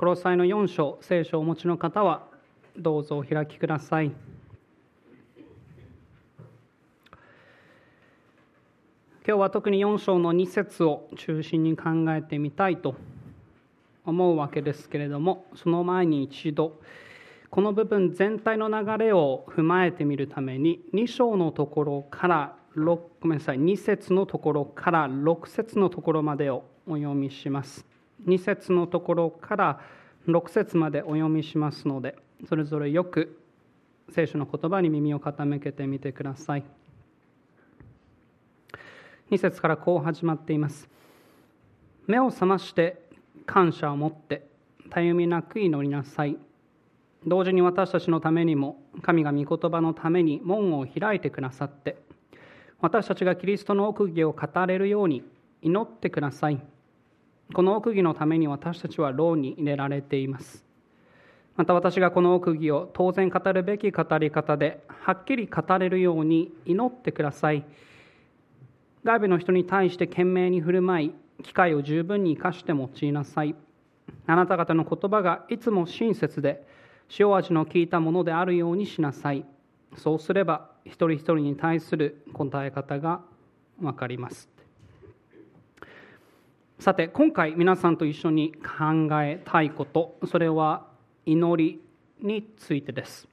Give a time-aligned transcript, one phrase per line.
[0.00, 2.26] コロサイの4章聖書をお持ちの方は
[2.74, 4.06] どうぞお開きください。
[4.06, 4.14] 今
[9.24, 12.94] 日は特に4章の2節を中心に考えてみたいと
[14.06, 16.80] 思うわけですけれどもその前に一度
[17.50, 27.89] この部分全体の流れを踏まえてみるために2章のところから6ごめんなさい2節のところから6節のところまでをお読みします。
[28.26, 29.80] 2節のところから
[30.28, 32.16] 6節までお読みしますので
[32.48, 33.40] それぞれよく
[34.10, 36.64] 聖書の言葉に耳を傾けてみてください。
[39.30, 40.88] 2節からこう始まっています。
[42.06, 43.00] 目を覚まして
[43.46, 44.46] 感謝を持って
[44.90, 46.36] たゆみなく祈りなさい。
[47.26, 51.98] 同時に私たちのためにも神が御言葉のために門を開いてくださって
[52.80, 55.22] 私たちがキリストの奥義を語れるように
[55.60, 56.60] 祈ってください。
[57.52, 60.64] この奥義のために私たちは牢に入れられています。
[61.56, 67.64] また私がこの奥義を当然語るべき語り方ではっきり語れるように祈ってください。
[69.04, 73.54] 外部の人に対して懸命に振る舞い機会を十分に生かして用いなさい。
[74.26, 76.66] あなた方の言葉がいつも親切で
[77.18, 79.44] 塩味の効いたものであるようにしなさい。
[79.96, 83.22] そうすれば一人一人に対する答え方が
[83.80, 84.49] 分かります。
[86.80, 90.86] さて今回皆さんと一緒に考えたいことそれは
[91.26, 91.78] 祈り
[92.26, 93.28] についてです。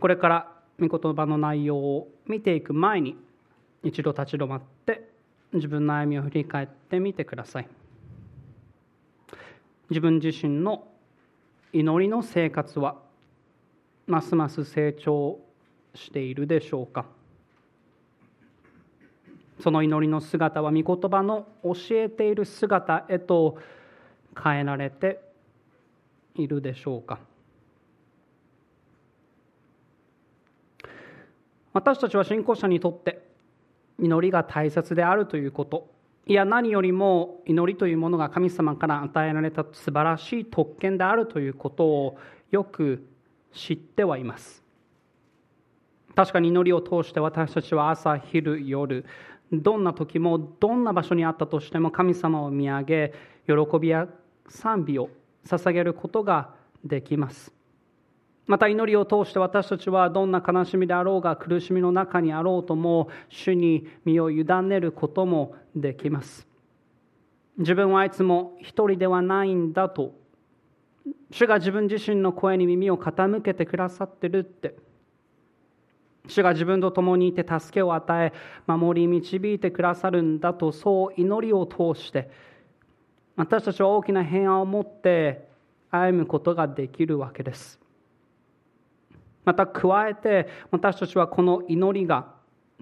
[0.00, 3.16] これから御言葉の内容を見ていく前に
[3.84, 5.08] 一度立ち止まって
[5.52, 7.68] 自分の歩みを振り返ってみてください。
[9.90, 10.88] 自分自身の
[11.72, 12.96] 祈りの生活は
[14.08, 15.38] ますます成長
[15.94, 17.06] しているでしょうか？
[19.60, 23.58] その祈りの姿は御言葉の教えている姿へと
[24.40, 25.20] 変えられて
[26.34, 27.18] いるでしょうか。
[31.72, 33.22] 私たちは信仰者にとって
[34.00, 35.88] 祈りが大切であるということ。
[36.26, 42.18] いや何よりも祈りというものが神様から与えられた素晴らしい特権であるということを
[42.50, 43.08] よく
[43.52, 44.62] 知ってはいます。
[46.14, 49.04] 確かに祈りを通して私たちは朝昼夜
[49.52, 53.14] どんな時もどんな場所にあったとしても神様を見上げ
[53.46, 54.08] 喜びや
[54.48, 55.10] 賛美を
[55.46, 56.54] 捧げることが
[56.84, 57.52] できます。
[58.46, 66.46] また祈りを通して私たちはどんな悲しみであろうが苦しみの中にあろうとも主に身を委ねることもできます。
[67.58, 70.14] 自分はいつも一人ではないんだと。
[71.30, 74.76] 主が自分自身の声に耳を傾けてくださってるって。
[76.26, 78.32] 主が自分と共にいて助けを与え
[78.66, 82.30] 守り導いてくださるんだとそう祈りを通して
[83.36, 85.48] 私たちは大きな平安を持って
[85.90, 87.78] 歩むことができるわけです。
[89.44, 92.34] また加えて私たちはこの祈りが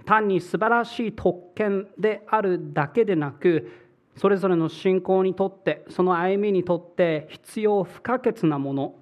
[0.04, 3.70] 単に素晴らしい特権であるだけでなく
[4.16, 8.94] それぞれの信仰にとってその歩みにとって必要不可欠なもの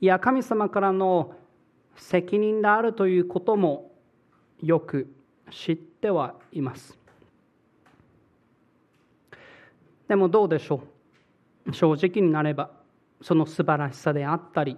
[0.00, 1.34] いや神様からの
[1.96, 3.90] 責任であるということも
[4.62, 5.12] よく
[5.50, 6.98] 知ってはいます。
[10.08, 10.82] でもどうでしょ
[11.66, 11.72] う？
[11.72, 12.70] 正直になれば
[13.22, 14.76] その素晴らしさであったり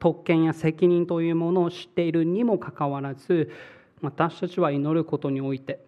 [0.00, 3.50] 特権や責任というものを知っているにもかかわらず
[4.02, 5.80] 私たちは祈ることにおいて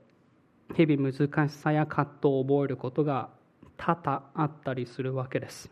[0.74, 3.28] 日々難しさや葛藤を覚えることが
[3.76, 5.70] 多々あったりするわけです。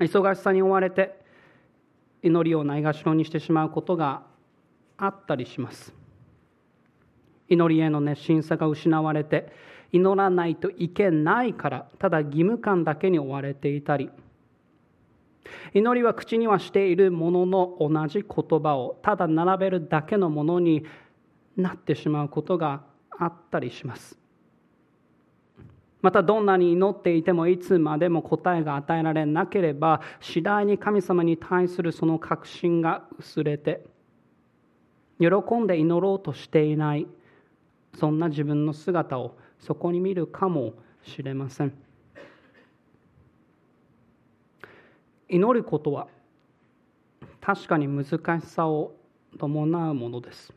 [0.00, 1.18] 忙しさに追われて
[2.22, 4.22] 祈りをないがしろにしてしまうことが
[4.96, 5.92] あったりします。
[7.48, 9.50] 祈りへの熱心さが失われて
[9.92, 14.10] 祈らないといけないからただ義務感だけに追われていたり。
[15.72, 20.84] 祈りは口にはしているものの同じ言葉をただ並べるだけのものに
[21.56, 24.18] なってしまうことがあったりします。
[26.00, 33.84] またどんなに祈っていてもいつまでも答えが与えられなければ次第に神様に対するその確信が薄れて
[35.18, 37.06] 喜んで祈ろうとしていない
[37.98, 41.72] そんな自分の姿をそこに見るかもしれません。
[45.28, 46.08] 祈ることは
[47.40, 48.94] 確かに難しさを
[49.38, 50.52] 伴うものです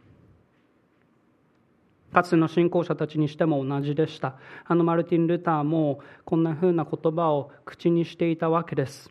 [2.14, 4.36] かつての信仰者たちにしても同じでした。
[4.66, 9.10] あのマルティン・ルターもこんなふうな言葉を口にしていたわけです。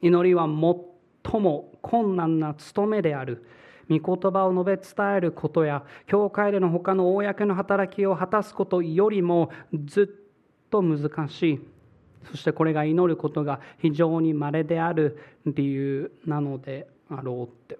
[0.00, 3.46] 祈りは最も困難な務めである。
[3.88, 9.50] 御言葉を述べ伝えることや教会での他の公の働きを果たすことよりも
[9.84, 11.60] ずっと難しい。
[12.30, 17.78] そしてこれが祈ることが非常に稀である理由なのであろうって。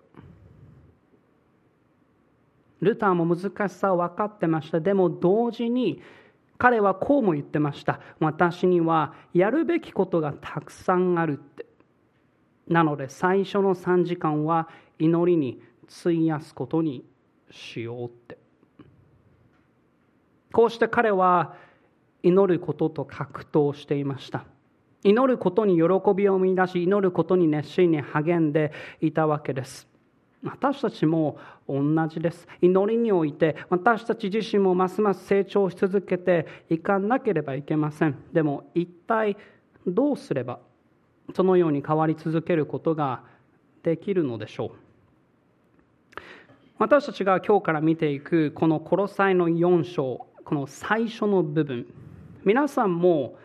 [2.82, 4.80] ルターも難しさを分かってました。
[4.80, 6.02] でも同時に
[6.58, 8.00] 彼はこうも言ってました。
[8.20, 11.66] 私にはやるべきことがたくさんあるって。
[12.68, 14.68] なので最初の3時間は
[14.98, 15.60] 祈りに
[16.00, 17.04] 費やすことに
[17.50, 18.38] しようって。
[20.52, 21.54] こうして彼は
[22.22, 24.44] 祈ることと格闘していました。
[25.04, 25.82] 祈ることに喜
[26.14, 29.91] びを見出し祈ることに熱心に励んでいたわけです。
[30.44, 32.48] 私たちも同じです。
[32.60, 38.16] 祈りにおいて私たち自身もますます成長し続けていかなければいけません。
[38.32, 39.36] でも一体
[39.86, 40.58] どうすれば
[41.34, 43.22] そのように変わり続けることが
[43.82, 46.20] できるのでしょう。
[46.78, 51.86] 私たちが今日から見ていくこの「コロサイの4章」この最初の部分。
[52.44, 53.36] 皆さんも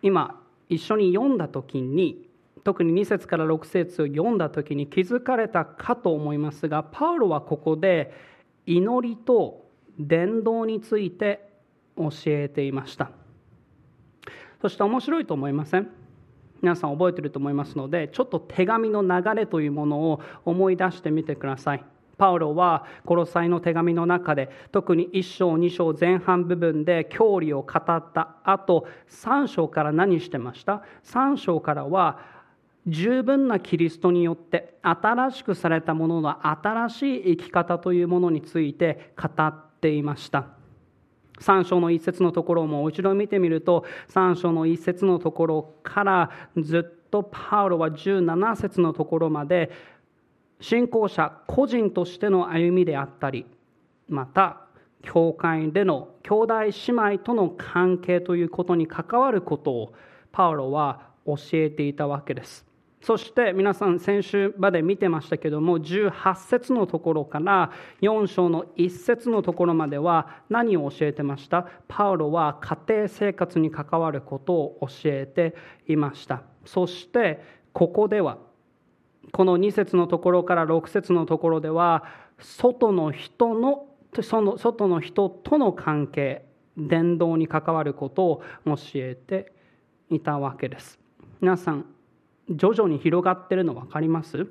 [0.00, 0.40] 今
[0.70, 2.23] 一緒に読んだ時に
[2.64, 8.12] 特に2節から6節を読んだ時に気づかれたかと思いますがパウロはここで
[8.66, 9.66] 祈りと
[9.98, 11.48] 伝道について
[11.96, 13.10] 教えていました。
[14.60, 15.90] そして面白いと思いません？
[16.62, 21.84] 皆さん覚えてると思いますのでちょっと手紙の流れというものを思い出してみてください。
[22.16, 32.20] パウロはコロサイの手紙の中で特に1章2章前半部分で教理を語った後3章から何してました ?3 章からは
[32.86, 40.46] 十分なキリストによって新しくされたものの新しい生き方というものについて語っていました。
[41.40, 49.70] 3章の一節のところをもう一度見てみると3章の一節のところからずっとパウロは17節のところまで
[50.60, 53.46] 信仰者個人としての歩みであったり
[54.08, 54.60] また
[55.02, 59.92] 教会での兄弟姉妹との関係ということに関わることを
[60.32, 62.73] パウロは教えていたわけです。
[63.04, 67.70] そして皆さん先週まで見てましたけども18節のところから
[68.00, 71.68] 4章の1節のところまでは何を教えてました？
[71.86, 75.54] パウロは家庭生活に関わることを教えて
[75.86, 76.44] いました。
[76.64, 78.38] そしてここでは
[79.32, 82.04] この2節のところから6節のところでは
[82.40, 83.84] 外の人の
[84.22, 86.46] その外の人との関係
[86.78, 89.52] 伝道に関わることを教えて
[90.08, 90.98] いたわけです。
[91.42, 91.84] 皆さん
[92.50, 94.46] 徐々に広がってるの分かります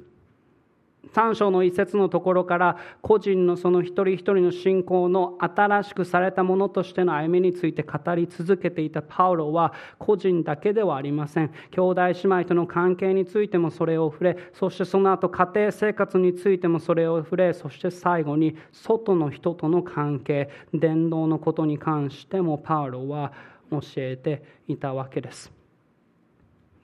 [1.13, 11.51] ？3章の一節のところから個人のその一人一人の信仰の新しくされたものとしての歩みについて語り続けていたパウロは個人だけではありません。
[11.71, 23.33] 兄弟姉妹との関係についてもそれを触れそしてその後家庭生活についてもそれを触れそして最後に外の人との関係伝道のことに関してもパウロは
[23.69, 25.62] 教えていたわけです。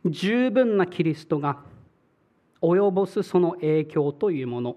[0.06, 1.60] 十分なキリストが
[2.62, 4.76] 及ぼすその影響というもの。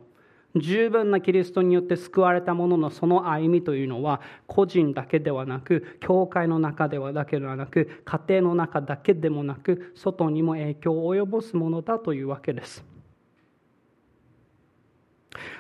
[0.55, 12.85] 十分なキリストによって救われた者のその歩みというのは個人だけではなく教会の中ではだけではなく家庭の中だけでもなく外にも影響を及ぼすものだというわけです。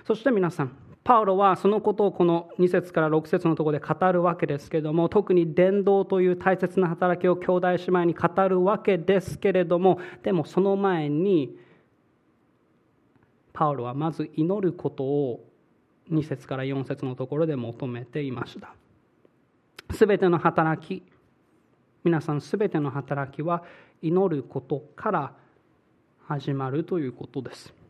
[0.06, 11.56] そして皆さんパウロはそのことをこの2節から6節のところで語るわけですけれども特に伝道という大切な働きを兄弟姉妹に語るわけですけれどもでもその前に
[13.53, 15.44] パウロはまず祈ることを
[16.11, 18.75] 2節から4節のところで求めていました。
[19.93, 21.03] すべての働き
[22.05, 23.63] 皆さんすべての働きは
[24.01, 25.32] 祈ることから
[26.27, 27.81] 始まるということです。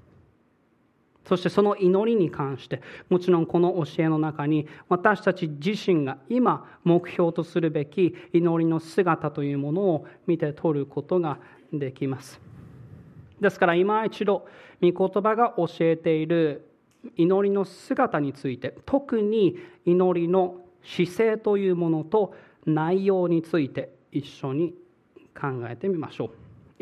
[1.27, 11.39] そしてその祈りに関してもちろんこの教えの中に私たち自身が今目標とするべき祈りの姿というものを見て取ることが
[11.73, 12.41] できます。
[13.41, 14.47] ですから今一度
[14.81, 16.69] 御言葉が教えている
[17.17, 22.35] 祈りの姿について特に祈りの姿勢というものと
[22.67, 24.75] 内容について一緒に
[25.35, 26.31] 考えてみましょう。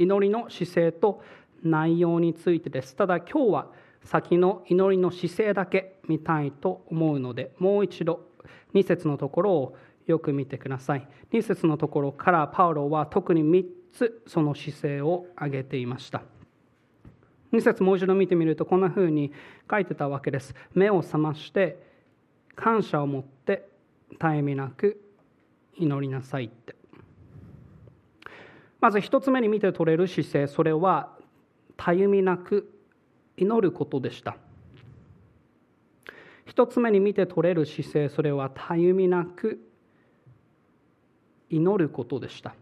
[0.03, 1.23] 祈りの姿勢と
[1.63, 2.97] 内容についてです。
[2.97, 3.67] ただ今日は
[4.05, 8.29] 先の祈りの姿勢だけ見たいと思うのでもう一度
[8.75, 9.77] 2節のところを
[10.07, 11.07] よく見てください。
[11.33, 16.23] 2節のところからパウロは特に3つその姿勢を挙げていました。
[17.53, 19.33] 2節もう一度見てみるとこんなふうに
[19.71, 20.55] 書いてたわけです。
[20.75, 21.83] 目を覚まして
[22.55, 23.69] 感謝を持って
[24.13, 25.01] 絶えみなく
[25.77, 26.77] 祈りなさいって。
[28.81, 31.11] まず1つ目に見て取れる姿勢それは
[31.77, 32.80] たゆみなく
[33.41, 34.37] 祈ることでした。
[36.47, 39.61] 一つ目に見て取れる姿勢それはたゆみなく
[41.49, 42.55] 祈ることでした。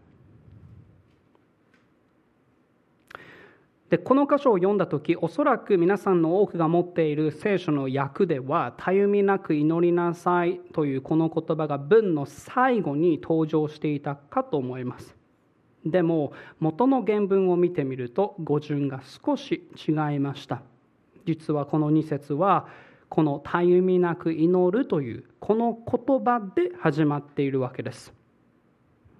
[3.89, 15.17] でこの箇所を読んだ時おそらく皆さんの多くが持っている聖書の訳では「たゆみなく祈りなさい」というこの言葉が文の最後に登場していたかと思います。
[15.83, 20.61] でも元の原文を見てみると語順が少し違いました。
[21.29, 22.67] 実はこの2節は
[23.07, 28.11] この「たゆみなく祈る」というこの言葉で始まっているわけです。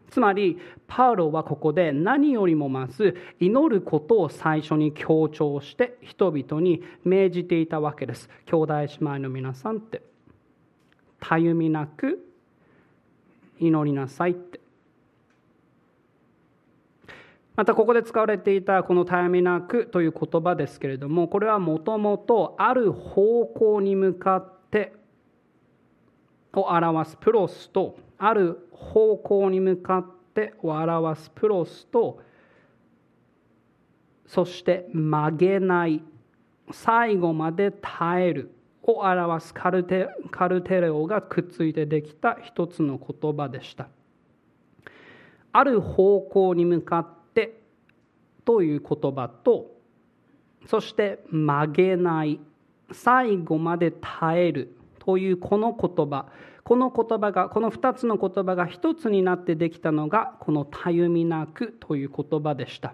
[0.09, 8.27] つまりパウロはここで何よりもまず祈ることを最初に強調して人々に命じていたわけです。
[8.47, 10.01] 兄弟姉妹の皆さんって。
[11.19, 12.25] たゆみなく
[13.59, 14.59] 祈りなさいって。
[17.59, 24.93] またここで使われていたこの「たゆみなく」という言葉ですけれどもこれはもともとある方向に向かって
[26.53, 32.21] を表すプロスとある方向に向かってを表すプロスと
[34.25, 36.01] そして曲げない
[36.71, 38.51] 最後まで耐える
[38.83, 43.89] を表すカルテカルテレオがくっついてできた一つの言葉でした。
[45.51, 47.18] ある方向に向かって
[48.45, 49.79] という言葉と
[50.67, 52.39] そして曲げない
[52.91, 56.27] 最後まで耐えるというこの言葉。
[56.63, 62.93] この言葉がこの2つの言葉が一つになってできたのがこの「たゆみなく」という言葉でした。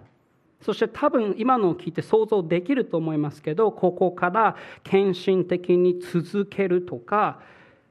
[0.62, 7.40] そして多分今のを聞いて想像できると思いますけどここから献身的に続けるとか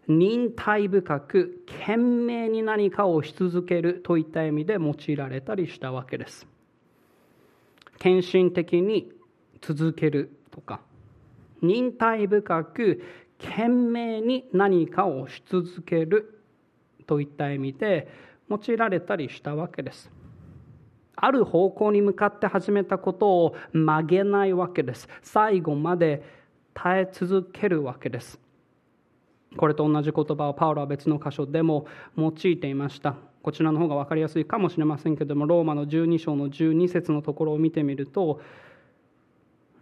[0.08, 6.55] 忍耐深く懸命に何かをし続けるといった意味で用いられたりしたわけです。
[8.00, 9.12] 献身的に
[9.62, 10.82] 続けるとか
[11.62, 13.02] 忍耐深く
[13.40, 16.42] 懸命に何かをし続ける
[17.08, 18.08] といった意味で
[18.50, 20.12] 用いられたりしたわけです。
[21.16, 25.08] ある方向に向かって始めたことを曲げないわけです。
[25.22, 26.24] 最後まで
[26.74, 28.40] 耐え続けるわけです。
[29.58, 31.88] これと同じ言葉をパウロは別の箇所でも
[32.18, 33.16] 用いていました。
[33.46, 38.42] こちらの方が分かりやすいかもしれませんけれども、ローマの12章の12節のところを見てみると、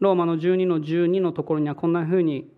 [0.01, 2.51] ローマの12の12のところにはこんなふうに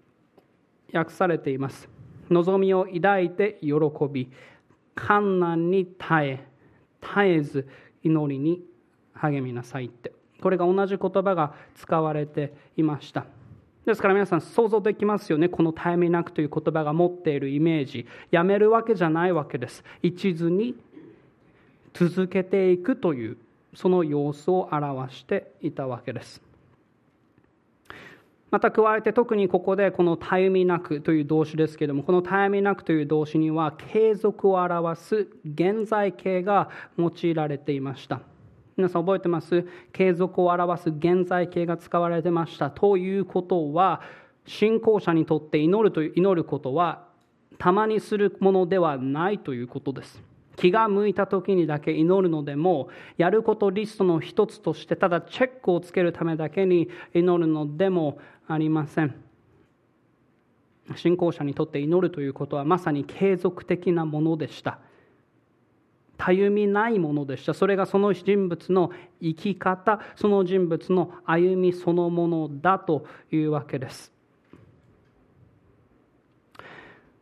[0.92, 1.88] 訳されています。
[2.32, 3.76] 望みを抱いて喜
[4.12, 4.32] び
[4.96, 6.48] 観難に耐え
[7.02, 7.68] 絶えず
[8.02, 8.64] 祈りに
[9.14, 10.12] 励みなさいって。
[10.42, 13.28] これが同じ言葉が使われていました。
[13.86, 15.50] ですから皆さん想像できますよね。
[15.50, 18.08] この「絶えみなく」という言葉が持っているイメージ。
[18.32, 19.84] やめるわけじゃないわけです。
[20.02, 20.76] 一途に
[21.96, 23.38] 続けていくという
[23.74, 26.42] その様子を表していたわけです。
[28.52, 38.22] また加えて特にここでこの「たゆみなく」という動詞ですけれどもこの「たゆみなく」という動詞には継続を表す現在形が用いられていました。
[38.78, 39.66] 皆さん覚えてます？
[39.92, 42.70] 継続を表す現在形が使われてました。
[42.70, 44.02] ということは
[44.46, 47.06] 信仰者にとって祈るという祈ることは
[47.58, 50.22] たまにするものではないということです。
[50.56, 59.16] 気が向いた時にだけ祈るのでもやることリストの一つとしてただチェックをつけるためだけに祈るのでもありません。
[60.96, 64.80] 信仰者にとって祈るということはまさに継続的なものでした。
[66.18, 67.54] たゆみないものでした。
[67.54, 74.15] それがその人物の生き方その人物の歩みそのものだというわけです。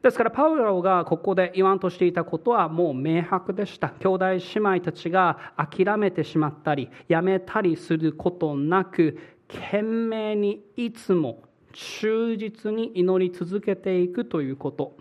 [0.03, 3.89] ですからパウロがここで言わんとしていたことはもう明白でした。
[3.89, 9.17] 兄弟姉妹たちが諦めてしまったりやめたりすることなく
[9.47, 14.97] 懸命にいつも忠実に祈り続けていくということ。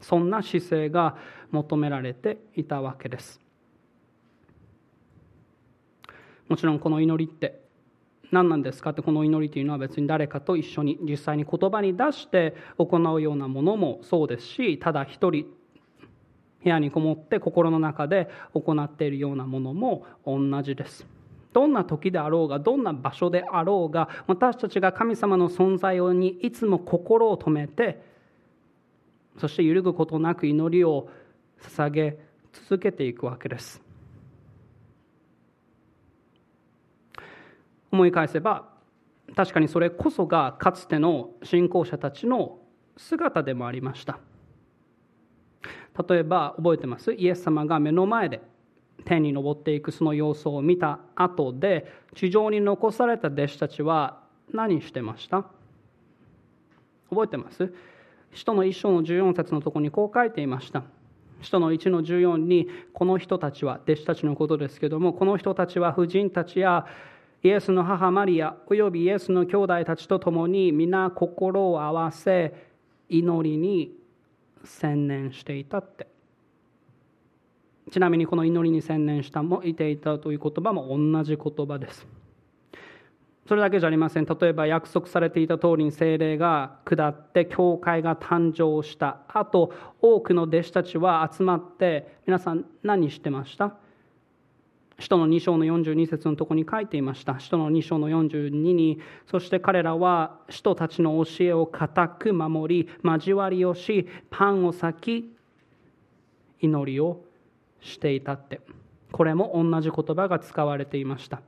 [0.00, 1.16] そんな姿勢が
[1.50, 3.40] 求められていたわけです。
[6.48, 7.65] もちろんこの祈りって
[8.30, 15.46] 何なんですかってこの祈りというのは別に誰かと一緒に実際に言葉に出して行うようなものもそうですしただ一人
[16.62, 21.06] 部屋にこもって心の中で行っているようなものも同じです。
[21.52, 28.02] どんな時であろうがどんな場所であろうが私たちが神様の存在にいつも心を止めて
[29.38, 31.08] そして揺るぐことなく祈りを
[31.62, 32.18] 捧げ
[32.52, 33.85] 続けていくわけです。
[37.92, 38.68] 思い返せば
[39.34, 42.58] 確かにそれこそがかつての信仰者たちの
[42.96, 44.18] 姿でもありました。
[46.08, 47.12] 例えば覚えてます？
[47.12, 48.40] イエス様が目の前で
[49.04, 54.20] 天に昇っていくその様子を見た後で地上に残された弟子たちは
[54.52, 55.44] 何してました？
[57.10, 57.72] 覚えてます？
[58.32, 60.84] 使徒の一章の14節のところにこう書いていました。
[61.42, 66.86] 使徒の1の14にこの人たちは弟子たちのことですけどもこの人たちは婦人たちや
[67.46, 72.52] イエスの母マリアおよびイエスの兄弟たちと共に皆心を合わせ
[73.08, 73.92] 祈りに
[74.64, 76.08] 専念していたって。
[77.92, 82.04] ちなみにこの祈りに専念したもいていたという言葉も同じ言葉です。
[83.46, 84.24] それだけじゃありません。
[84.24, 89.72] 例えば約束されていた通りに精霊が下って教会が誕生したあと
[90.02, 93.76] 多くの弟子たちは集まって皆さん何してました？
[94.98, 97.38] 使徒の2章の42節のところに書いていました。
[97.38, 105.36] 使徒の2章の42にそして彼らは使徒たちの教えを固く守り交わりをしパンを裂き
[106.60, 107.20] 祈りを
[107.80, 108.60] していたって。
[109.12, 111.40] これも同じ言葉が使われていました。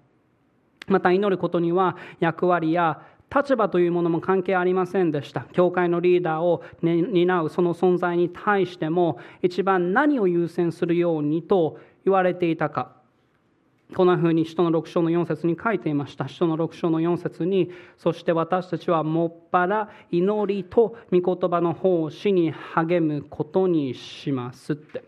[0.86, 3.02] また祈ることには役割や
[3.34, 5.46] 立場というものも関係ありませんでした。
[5.52, 12.97] 教会のリーダーを担うその存在に対しても一番何を優先するようにと言われていたか。
[13.94, 16.28] こんなふうに使徒の6章の4節に書いていました。
[16.28, 25.04] 使徒の6章の4節にそして私たちはもっぱら祈りと御言葉の奉仕に励むことにしますって。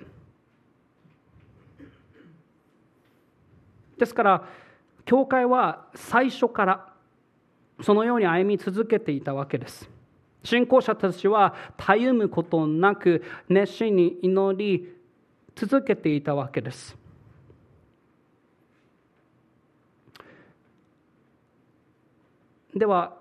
[3.99, 4.45] ですから
[5.05, 6.93] 教会は最初から
[7.83, 9.91] そのように歩み続けていたわけです。
[10.43, 14.97] 信仰者たちはたゆむことなく熱心に祈り
[15.55, 17.00] 続けていたわけです。
[22.75, 23.17] では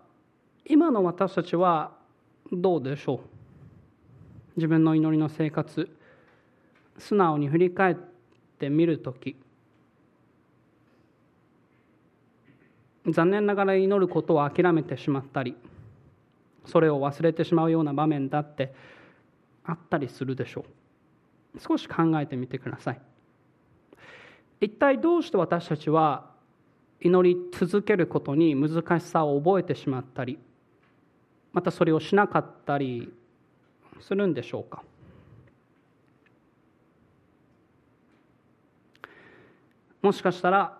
[0.65, 1.91] 今の私たちは
[2.51, 3.19] どうでしょう？
[4.57, 5.89] 自分の祈りの生活
[6.97, 7.95] 素直に振り返っ
[8.59, 9.35] てみる時。
[13.07, 15.55] 残念ながら祈ることを諦めてしまったり
[16.65, 18.75] それを忘れてしまうような場面だって
[19.63, 20.65] あったりするでしょ
[21.55, 21.59] う。
[21.59, 23.01] 少し考えてみてください。
[24.61, 26.28] 一体どうして私たちは
[27.01, 30.37] 祈り続けることに難しさを覚えてしまったり
[31.53, 33.11] またそれをしなかったり
[34.01, 34.83] するんでしょうか。
[40.01, 40.77] もしかしたら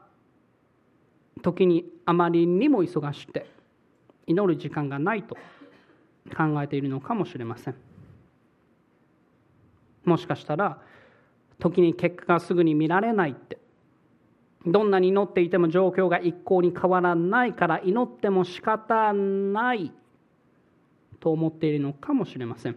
[1.42, 3.50] 時にあまりにも忙しくて
[4.28, 5.36] 祈る時間がないと
[6.36, 7.76] 考えているのかもしれません。
[10.06, 10.82] もしかしたら
[11.60, 13.59] 時に結果がすぐに見られないって
[14.66, 19.92] どんなに祈っていても状況が一向に変わらないから祈っても仕方ない
[21.20, 22.76] と思っているのかもしれません。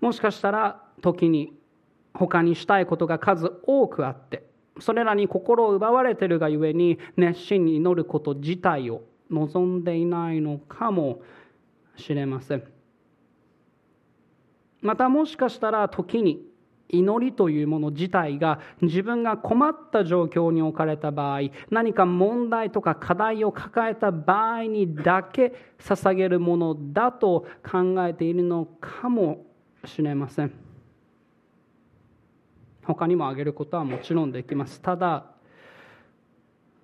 [0.00, 1.52] もしかしたら時に
[2.14, 4.44] 他にしたいことが数多くあって
[4.80, 11.20] それらに心を奪われているがゆえに熱心に祈ること自体を望んでいないのかも
[11.96, 12.64] しれません。
[14.80, 16.44] またもしかしたら時に
[16.92, 29.44] 祈りというもの自体が自分が困った状況に置かれた場合何か問題とか課題を抱えた場合にだけ捧げるものだと考えているのかも
[29.84, 30.52] しれません。
[32.84, 35.26] 他にも挙げることはもちろんできますただ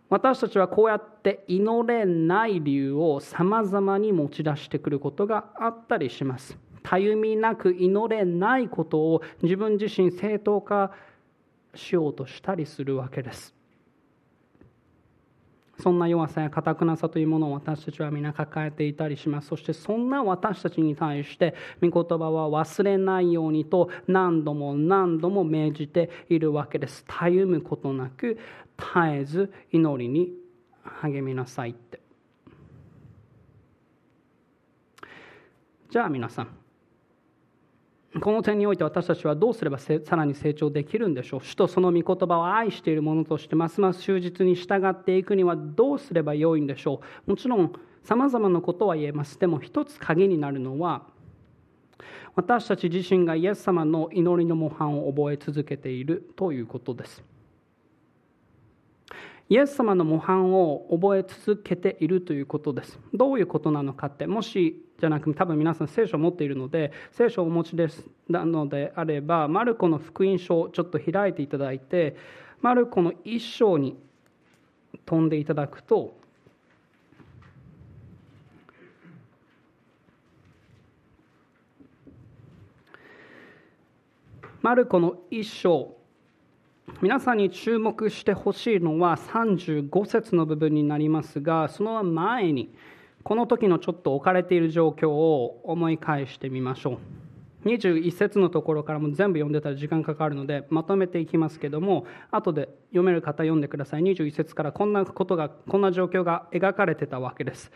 [0.09, 10.93] 私たちはこうやって祈れない理由をさまざまに持ち出してくることがあったりしますたゆみなく祈れないことを自分自身正当化
[11.75, 13.55] しようとしたりするわけです
[15.81, 19.49] そんな弱さやかくなさというものを私たちは皆抱えていたりします。
[19.49, 27.05] そしてそんな私たちに対して御言葉は忘れないようにと何度も何度も命じているわけです。
[27.07, 28.39] たゆむことなく
[28.77, 30.33] 絶えず祈りに
[30.83, 32.01] 励みなさいって。
[35.91, 36.49] じゃあ皆さん
[38.23, 41.41] この点において私たちはどうすればさらに成長できるんでしょう？
[41.45, 43.83] 主とその御言葉を愛しているものとしてます。
[43.83, 47.31] ます忠実に従っていくにはどうすればよいんでしょう？
[47.31, 49.39] もちろんさまざまなことは言えます。
[49.39, 51.03] でも一つ鍵になるのは
[52.35, 57.23] 私たち自身がイエス様の祈りの模範を覚え続けているということです。
[59.51, 62.99] イエス様の模範を覚え続けているということです。
[63.15, 72.17] どういうことなのかってもしじゃなく多分皆さん聖書を持っているので聖書をお持ちですなのであればマルコの福音書をちょっと開いていただいて
[72.61, 73.97] マルコの一章に
[75.07, 76.19] 飛んでいただくと
[84.61, 85.98] マルコの一章
[87.01, 92.75] 皆さんに注目してほしいのは35節の部分になりますがその前に
[93.23, 96.95] この時のちょっと置かれている状況を思い返してみましょ
[97.65, 97.69] う。
[97.69, 104.03] 21節のところからも全部読んでたら時間かかるのでまとめていきますけども後で読める方読んでください。
[104.03, 107.71] 21節からこんなことがこんな状況が描かれてたわけです。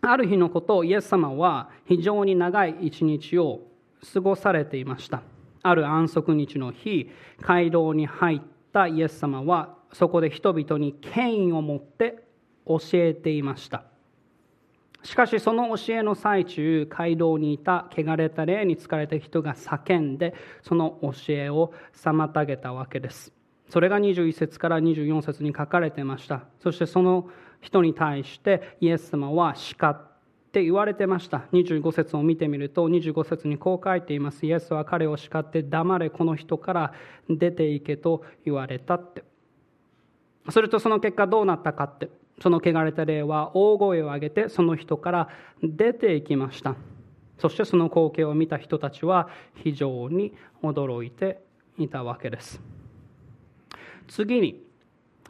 [0.00, 3.60] ある日のことイエス様は非常に長い一日を
[4.12, 5.22] 過ごされていました。
[5.68, 8.40] ある安息日の日街道に入っ
[8.72, 12.22] たイエス様はそこで人々に権威を持って
[12.66, 13.84] 教えていました。
[15.02, 23.32] しかしその教えの最中街道にいた汚れた霊に疲れた人が叫んでその教えを妨げたわけです。
[23.70, 26.44] それが21節から24節に書かれてました。
[26.60, 27.28] そしてその
[27.60, 30.07] 人に対してイエス様は叱っ
[30.58, 31.44] って言われてました。
[31.52, 34.44] 25節を見てみると25節にこう書いています。
[34.44, 36.92] イエスは彼を叱って黙れこの人から
[37.30, 39.22] 出て行けと言われたって。
[40.50, 42.10] するとその結果どうなったかって。
[42.40, 45.28] その汚れた霊は大声を上げてその人から
[45.62, 46.74] 出ていきました。
[47.38, 49.28] そしてその光景を見た人たちは
[49.62, 51.40] 非常に驚いて
[51.78, 52.60] いたわけです。
[54.08, 54.64] 次に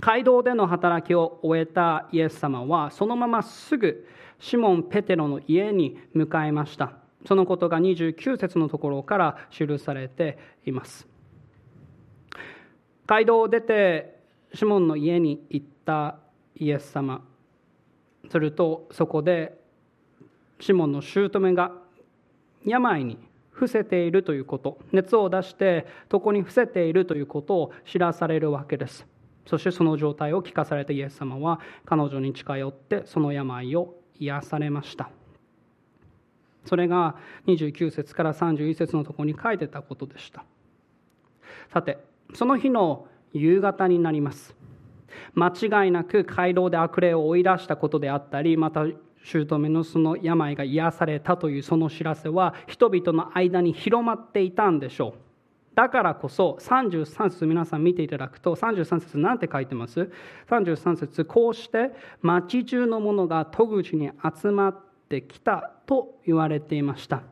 [0.00, 4.06] 街道での働きを終えたイエス様はそのまますぐ
[4.38, 6.92] シモン・ペテロの家に向かいました。
[7.26, 11.08] そのことが29節のところから記されています。
[13.06, 14.20] 街道を出て
[14.54, 16.18] シモンの家に行った
[16.56, 17.24] イエス様。
[18.30, 19.58] するとそこで
[20.60, 21.72] シモンの姑が
[22.64, 23.18] 病に
[23.50, 24.78] 伏せているということ。
[24.92, 29.06] 熱を出して床に伏せているということを知らされるわけです。
[29.46, 35.10] そしてその状態を聞かされたイエス様は彼女に近寄ってその病を癒されました。
[36.64, 40.44] それが29節から31節のところに書いてたことでした。
[41.72, 41.98] さて
[42.34, 44.54] その日の夕方になります。
[45.34, 45.52] 間
[45.84, 48.84] 違いなく街道で悪霊を追い出したことであったりまた
[49.22, 55.27] 姑のその病が癒されたというその知らせは人々の間に広まっていたんでしょう。
[55.78, 60.10] だからこそ33節皆さん見ていただくと33節何て書いてます
[60.50, 64.76] ?33 節こうして町中の者が戸口に集まっ
[65.08, 67.22] てきたと言われていました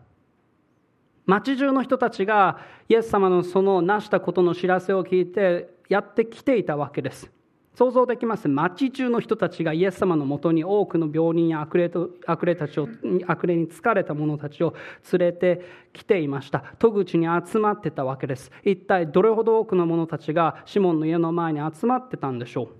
[1.25, 7.29] 町中の人たちがイエス様のその成したことの知らせを聞いてやってきていたわけです
[7.77, 8.49] 想像できます。
[8.49, 12.89] 町中の人たちがイエス様のもとに多くの病人や悪霊と悪霊たちを
[13.27, 14.75] 悪霊に疲れた者たちを
[15.12, 15.61] 連れて
[15.93, 16.65] きていました。
[16.79, 18.51] 戸口に集まってたわけです。
[18.65, 22.71] 一体どれほど多くの者たちがシモンの家の前に集まってたんでしょ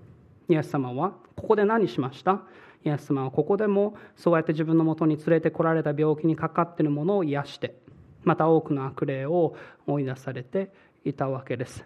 [0.49, 0.53] う？
[0.53, 2.41] イエス様はここで何しました？
[2.83, 7.75] イエス様はここでもそうやって自分のもとに連れてこられた病気にかかっているものを癒して
[8.23, 9.55] また多くの悪霊を
[9.85, 10.71] 追い出されて
[11.05, 11.85] いたわけです。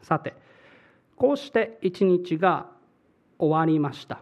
[0.00, 0.34] さて
[1.16, 2.66] こうして一日が
[3.38, 4.20] 終わりました。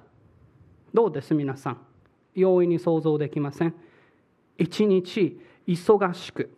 [0.93, 1.35] どうです？
[1.35, 1.79] 皆さん。
[2.35, 3.75] 容易に想像できません？
[4.59, 6.51] 一日忙しく。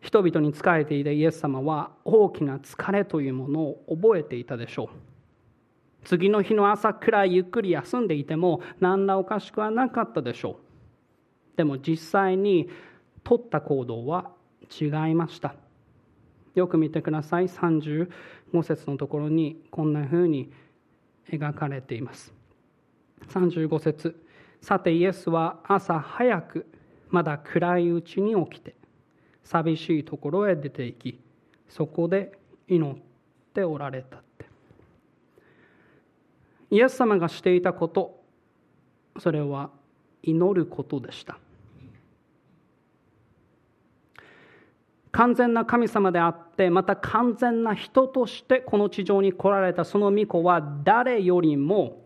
[0.00, 4.88] 人々に仕えていたイエス様は大きな疲れというものを覚えていたでしょう。
[6.04, 10.58] 次の日の朝くらいゆっくり休んでいても何らおかしくはなかったでしょ
[11.54, 11.56] う。
[11.56, 12.70] でも実際に
[13.22, 14.30] 取った行動は
[14.80, 15.54] 違いました。
[16.60, 17.48] よく見てください。
[17.48, 18.08] 35
[18.62, 20.52] 節のところにこんなふうに
[21.30, 22.32] 描かれています。
[23.28, 24.24] 35節。
[24.60, 26.66] さてイエスは朝早く
[27.08, 28.74] まだ暗いうちに起きて
[29.42, 31.20] 寂しいところへ出て行き
[31.66, 32.98] そこで祈っ
[33.54, 34.44] ておられたって。
[36.70, 38.22] イエス様がしていたこと
[39.18, 39.70] それは
[40.22, 41.38] 祈ることでした。
[45.12, 52.00] 完全な神様であってまた完全な人としてこの地上に来られたその御子は誰よりも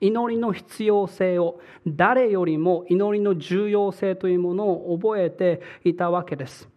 [0.00, 6.68] 祈りの必要性を誰よりも祈りの重要性というものを覚えていたわけです。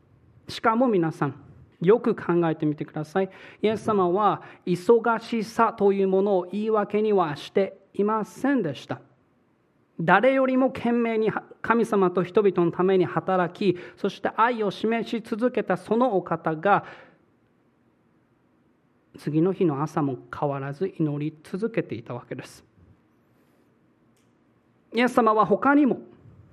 [0.48, 1.36] しかも皆さん
[1.82, 3.30] よく考えてみてください。
[3.62, 9.02] イエス様は忙しさというものを言い訳にはしていませんでした。
[10.02, 16.86] 誰よりも懸命に神様と人々のために働きそして愛を示し続けたそのお方が
[19.18, 22.64] 次の日の朝も変わらず祈り続けていたわけです。
[24.94, 26.00] イエス様は他にも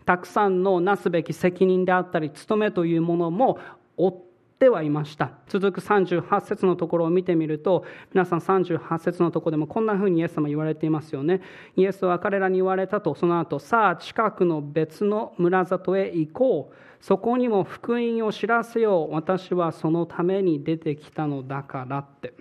[0.04, 3.58] たくさんのなすべき責任であったり務めというものも
[3.96, 4.27] 負っ
[4.59, 5.31] てはいました。
[5.49, 11.40] 続く38節のところを見てみると皆さん38節のところでもこんなふうにイエス様言われていますよね。
[11.77, 16.75] イエスは彼らに言われたとその後さあ近くの別の村里へ行こう。
[17.01, 19.14] そこにも福音を知らせよう。
[19.14, 22.35] 私はそのために出てきたのだからって。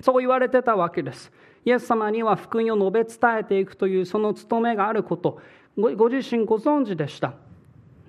[0.00, 1.30] そう言われてたわけです。
[1.64, 5.40] イエス様には福音を述べ伝えていくというその務めがあること。
[5.76, 7.34] ご自身ご存知でした。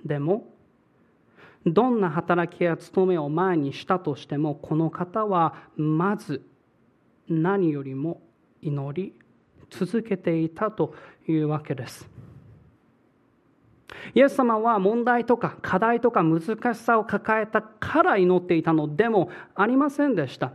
[0.04, 0.46] でも
[1.66, 6.42] どんな働きや務めを前にしたとしてもこの方はまず
[7.28, 8.22] 何よりも
[8.62, 9.14] 祈り
[9.70, 10.94] 続けていたと
[11.28, 12.08] いうわけです。
[14.14, 16.40] イエス様は問題とか課題とか難
[16.74, 20.52] しさを抱えたから祈っていたのでもありませんでした。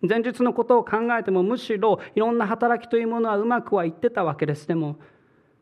[0.00, 4.68] 前日のことを考えてもむしろいろんな働きというものはうまくはいってたわけです。
[4.68, 4.96] でも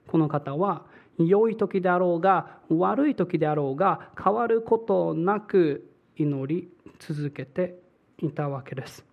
[0.07, 0.85] この方は
[1.19, 7.79] 良い時であろうが悪い時であろうが変わることなく祈り続けて
[8.19, 9.05] いたわけです。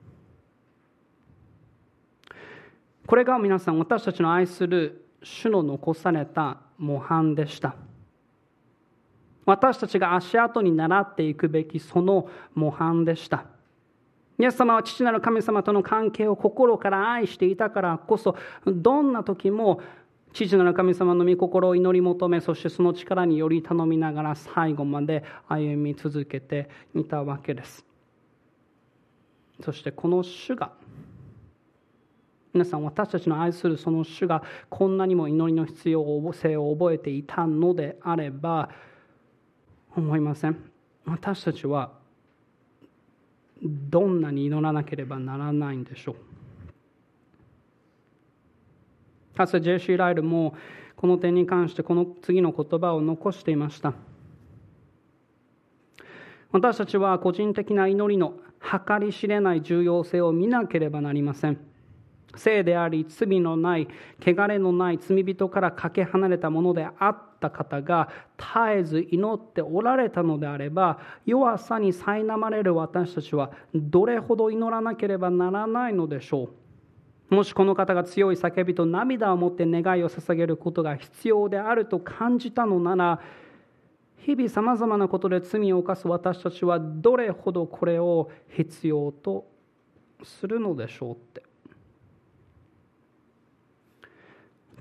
[3.06, 7.76] これが皆さん私たちの愛する主の残された模範でした
[9.46, 13.46] 私たちが足跡に習っていくべきその模範でした
[14.40, 18.36] イエス様は父なる神様との関係を心から愛していたからこそ
[18.66, 19.82] どんな時も
[20.34, 27.86] 父なる神様の御心を祈り求めそしてその力により頼みながら最後まで歩み続けていたわけです。
[29.62, 30.72] そしてこの主が
[32.54, 38.70] 皆さん私たちの愛するその主がこんなにも祈りの必要性を覚えていたのであれば
[39.96, 40.58] 思いません。
[41.06, 41.92] 私たちは
[43.62, 46.33] どんなに祈らなければならないんでしょう。
[49.36, 49.98] かつて J.C.
[49.98, 50.56] ライルも
[50.96, 53.94] この点に関してこの次の言葉を残していました
[56.52, 61.60] 私たちは個人的な祈りの計り知れない重要性を見なければなりません
[62.36, 63.88] 聖であり罪のない
[64.22, 76.63] 汚れのない罪人からかけ離れたものであった方が絶えず祈っておられたのであれば弱さに苛まれる私たちはどれほど祈らなければならないのでしょう
[77.34, 83.22] もしこの方が強い叫びと涙を持って願いを捧げることが必要であると感じたのなら
[84.18, 89.46] 日々さまざまなことで罪を犯す私たちはどれほどこれを必要と
[90.24, 91.44] するのでしょうって。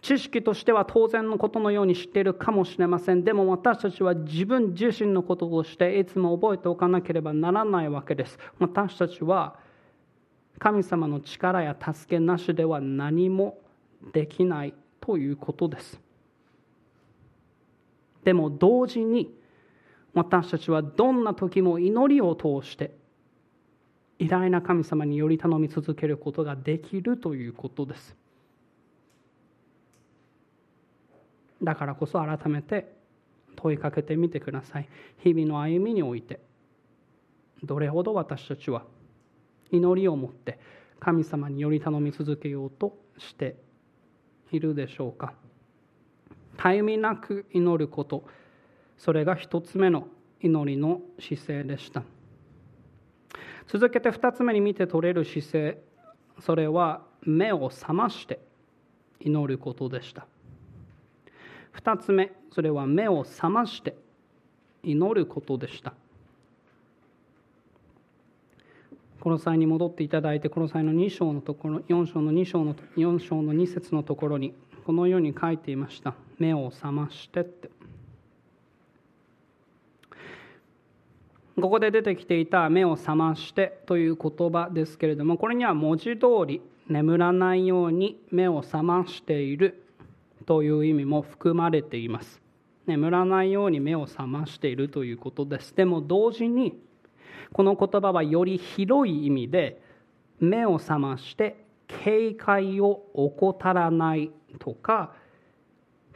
[0.00, 3.22] 知識としては当然のことのように知っているかもしれません。
[3.22, 8.36] でも私たちは自分自身のこととしていつも覚えておかなければならないわけです。
[8.58, 9.56] 私たちは
[10.62, 13.58] 神様の力や助けなしでは何も
[14.12, 16.00] できないということです。
[18.22, 19.34] でも同時に
[20.14, 22.92] 私たちはどんな時も祈りを通して
[24.20, 28.14] 偉大な神様により頼み続けることができるということです。
[31.60, 32.94] だからこそ改めて
[33.56, 34.88] 問いかけてみてください。
[35.24, 36.38] 日々の歩みにおいて
[37.64, 38.84] どれほど私たちは
[39.72, 40.60] 祈りを持って
[41.00, 43.56] 神様により頼み続けようとして
[44.52, 45.34] いるでしょうか。
[46.56, 48.24] たゆみなく祈ること。
[48.98, 50.06] それが一つ目の
[50.40, 52.04] 祈りの姿勢でした。
[53.66, 55.78] 続けて二つ目に見て取れる姿勢。
[56.40, 58.38] それは目を覚まして
[59.20, 60.26] 祈ることでした。
[61.74, 63.96] 2つ目それは目を覚まして
[64.82, 65.94] 祈ることでした。
[69.22, 74.52] この際に戻っていただいてこの際の2章のところ4章の2章の4章の2節のところに
[74.84, 76.14] このように書いていました。
[76.40, 77.70] 目を覚ましてって。
[81.54, 89.84] ここで出てきていた目を覚ましてという言葉ですけれどもこれには文字通り眠らないように目を覚ましている
[90.46, 92.42] という意味も含まれています。
[92.88, 95.76] 眠らないように目を覚ましているということです。
[95.76, 96.76] でも同時に
[97.52, 99.80] この言葉はより広い意味で
[100.40, 105.12] 目を覚まして警戒を怠らないとか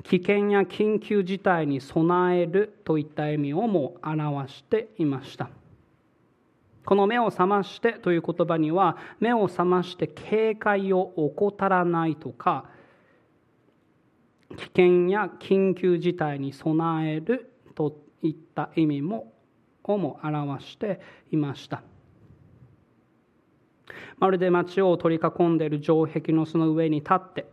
[0.03, 5.51] 危険や緊急事態に備えるといった意味をも表していました。
[6.85, 12.67] この目を覚ましてという言葉には目を覚まして警戒を怠らないとか
[14.57, 19.33] 危険や緊急事態に備えるといった意味も
[19.93, 21.83] をも表していました。
[24.19, 27.47] まるで町を取り囲んでいる城壁のその上に立って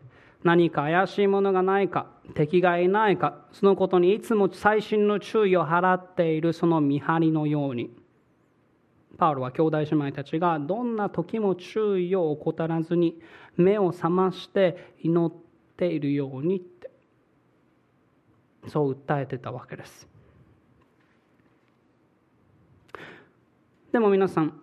[0.43, 7.96] 何か怪しいものがないか敵がいないかそのことにいつも細心の注意を払っているその見張りのように。
[9.17, 13.22] パウロは兄弟姉妹たちがどんな時も注意を怠らずに
[13.56, 15.34] 目を覚まして祈っ
[15.78, 16.89] ているようにって
[18.67, 20.12] そう訴えてたわけです。
[23.94, 24.60] でも皆さん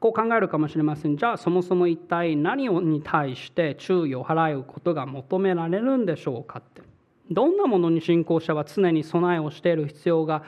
[0.00, 1.16] こう考えるかもしれません。
[1.16, 6.80] じゃあそもそも一体何に対して注意を払うことが求められるんでしょうかって。
[7.30, 10.42] どんなものに信仰者は常に備えをしている必要が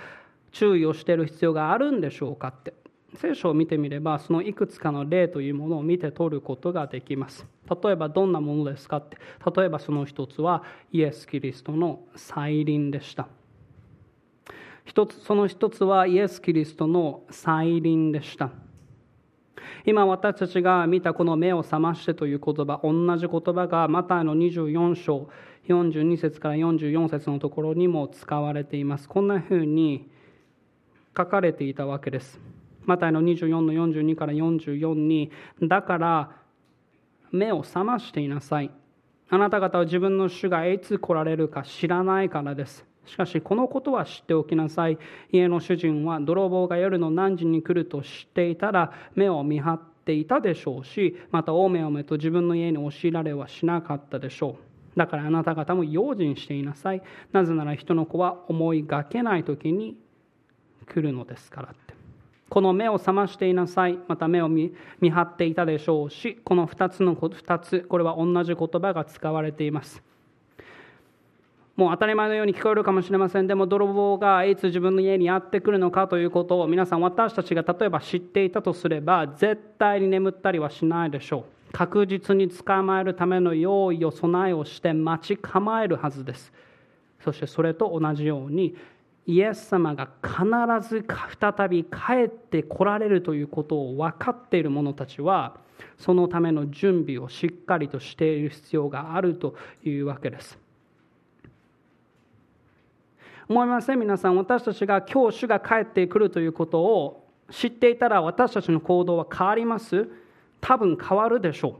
[0.52, 2.72] 注意をしている必要があるんでしょうかって。
[3.16, 7.44] 聖書を見てみればそのいくつかの例というものを見て取ることができます。
[7.82, 9.18] 例えばどんなものですかって。
[9.54, 10.62] 例えばその一つは
[10.92, 13.28] イエス・キリストの再臨でした。
[14.84, 18.50] 一つその一つはイエス・キリストの再臨でした。
[19.86, 25.28] 今私たちが見たこの目を覚ましてという言葉同じ言葉がマタイの24章
[25.68, 29.08] 42節から44節のところにも使われています。
[29.08, 30.10] こんなふうに
[31.16, 32.40] 書かれていたわけです。
[32.84, 35.30] マタイの24の42から44に
[35.62, 36.36] だから
[37.30, 38.70] 目を覚ましていなさい。
[39.28, 42.89] あなた方は自分の主がいつ来られるか知らないからです。
[43.10, 44.96] しかしこのことは知っておきなさい。
[45.32, 54.56] 家の主人は泥棒が夜の何時に来ると知っていたら目を見張っていたでしょうしまたおめおめと自分の家に押し入られはしなかったでしょ
[54.96, 54.98] う。
[54.98, 57.02] だからあなた方も用心していなさい。
[57.32, 59.96] なぜなら人の子は思いがけない時に
[60.86, 61.94] 来るのですからって。
[62.48, 63.98] この目を覚ましていなさい。
[64.06, 70.09] また目を見張っていたでしょうしこの2つの2つこれは同じ言葉が使われています。
[71.80, 73.46] もう当たり前のように聞こえるかもしれません。
[73.46, 81.72] でも泥棒がいつ自分の家にやってくるのかということを皆さん私たちが例えば知っていたとすれば絶対に眠ったりはしないでしょう。
[81.72, 86.52] 確実に捕まえるための用意を備えをして待ち構えるはずです。
[87.24, 88.76] そしてそれと同じように
[89.24, 91.02] イエス様が必ず
[91.40, 95.56] 再び帰ってこられるということを分かっている者たちは
[95.96, 100.58] そのための準備をしっかりとしている必要があるというわけです。
[103.50, 103.98] 思いません。
[103.98, 110.08] 皆さん私たちが今日主が帰ってくるということを知っていたら私たちの行動は変わります。
[110.60, 111.74] 多分変わるでしょう。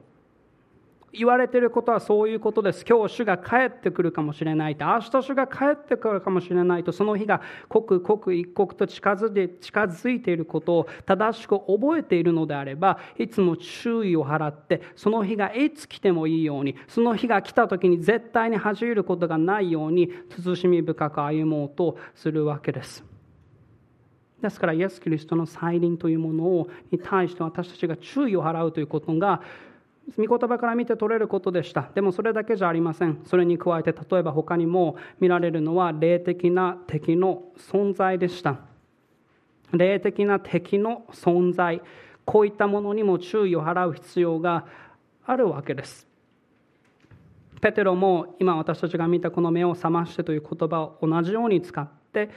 [1.13, 2.85] 言われていることはそういうことです。
[2.89, 23.05] 今日主が帰ってくるかもしれないと、明日主が帰ってくるかもしれないと、その日が刻々一刻と近づいていていることを正しく覚えているのであれば、いつも注意を払って、その日がいつ来てもいいように、その日が来た時に絶対に恥じることがないように、慎み深く歩もうとするわけです。
[24.41, 29.43] ですから、イエス・キリストの再臨というものに対して私たちが注意を払うということが、
[30.19, 31.91] 御言葉から見て取れることでした。
[31.95, 33.21] でもそれだけじゃありません。
[33.25, 38.59] それに加えて例えば他にも見られるのは霊的な敵の存在でした。
[39.73, 41.81] 霊的な敵の存在。
[42.25, 44.67] こういったものにも注意を払う必要が
[45.25, 46.07] あるわけです。
[47.61, 52.31] ペテロも今私たちが見たこの目を覚ましてという言葉を同じように使って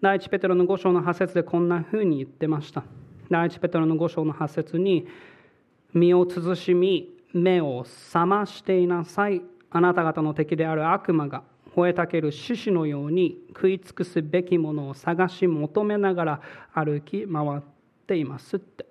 [0.00, 2.82] 第一ペテロの5章の8節でこんなふうに言ってました。
[3.30, 5.06] 第一ペテロの5章の8節に
[5.92, 9.42] 身を慎み目を覚ましていなさい。
[9.70, 11.44] あなた方の敵である悪魔が
[11.76, 16.40] 吠えたける獅子のように食い尽くすべきものを探し求めながら
[16.74, 17.60] 歩き回っ
[18.06, 18.89] ていますって。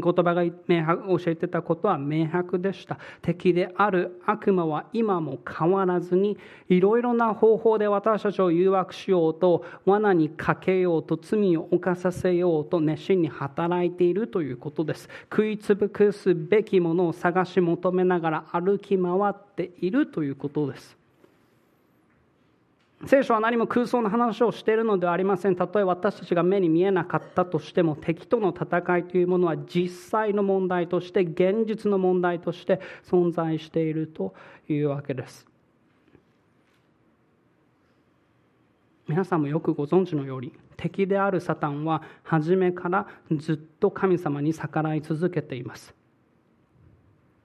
[0.00, 2.98] 言葉が明白教えてたことは明白でした。
[3.20, 15.08] 敵である悪魔は今も変わらずにいろいろな方法で私たちを誘惑しようと罠にかけようと罪を犯させようと熱心に働いているということです。
[15.30, 21.01] 食いつぶくすべきものを探し求めながら歩き回っているということです。
[23.04, 25.56] 聖書は何も空想の話をしているのではありません。
[25.56, 34.34] たとえ私たちが目に見えなかったとしても、敵との戦いというものは実際の問題として、現実の問題として存在していると
[34.68, 35.46] いうわけです。
[39.08, 45.92] 皆さんもよくご存知のように、敵であるサタンは初めからずっと神様に逆らい続けています。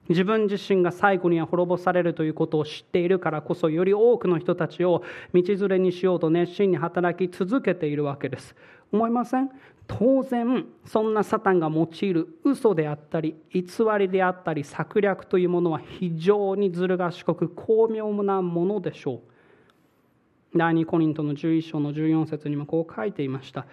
[0.08, 5.02] 自分自身が最後には滅ぼされるということを知っているからこそより多くの人たちを
[5.34, 8.54] 道連れにしようと熱心に働き続けているわけです。
[8.90, 9.50] 思いません？
[9.86, 13.62] 当然そんなサタンが用いる嘘であったり偽
[13.98, 19.20] りであったり策略というものは非常にずる賢く巧妙なものでしょう。
[20.58, 23.66] 第2コリントの11章の14節にもこう書いていました。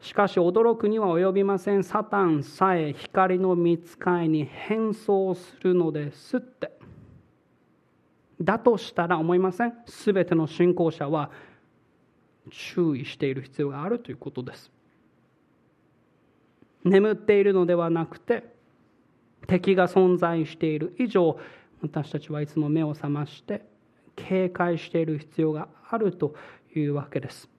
[0.00, 1.84] しかし驚くには及びません。
[1.84, 6.72] サタンさえ光の見つかいに変装するのですって。
[8.40, 11.30] だとしたら思いませんすべての信仰者は
[12.50, 14.72] 注意している必要があるということです。
[16.82, 18.54] 眠っているのではなくて
[19.46, 21.38] 敵が存在している以上
[21.82, 23.66] 私たちはいつも目を覚まして
[24.16, 26.34] 警戒している必要があると
[26.74, 27.49] いうわけです。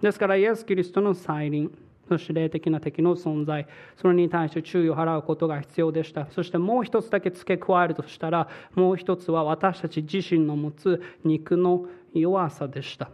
[0.00, 1.70] ですからイエス・キリストの再臨
[2.08, 6.26] そして霊的な敵の存在それに対して注意を払うことが必要でした。
[6.30, 13.10] そしてもう一つだけ付け加えるとしたらもう一つは私たち自身の持つ肉の弱さでした。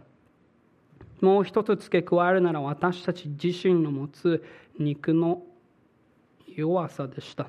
[1.19, 4.43] もう一つ付け加えるなら私たち自身の持つ
[4.79, 5.41] 肉の
[6.55, 7.47] 弱さでした。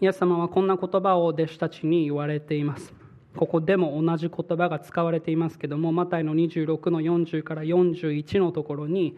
[0.00, 3.05] イエス様はこんな言葉を弟子たちに言われています。
[3.36, 9.16] ここでも同じ言葉が使われていますけどもマタイの26の40から41のところに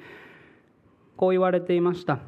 [1.16, 2.19] こう言われていました。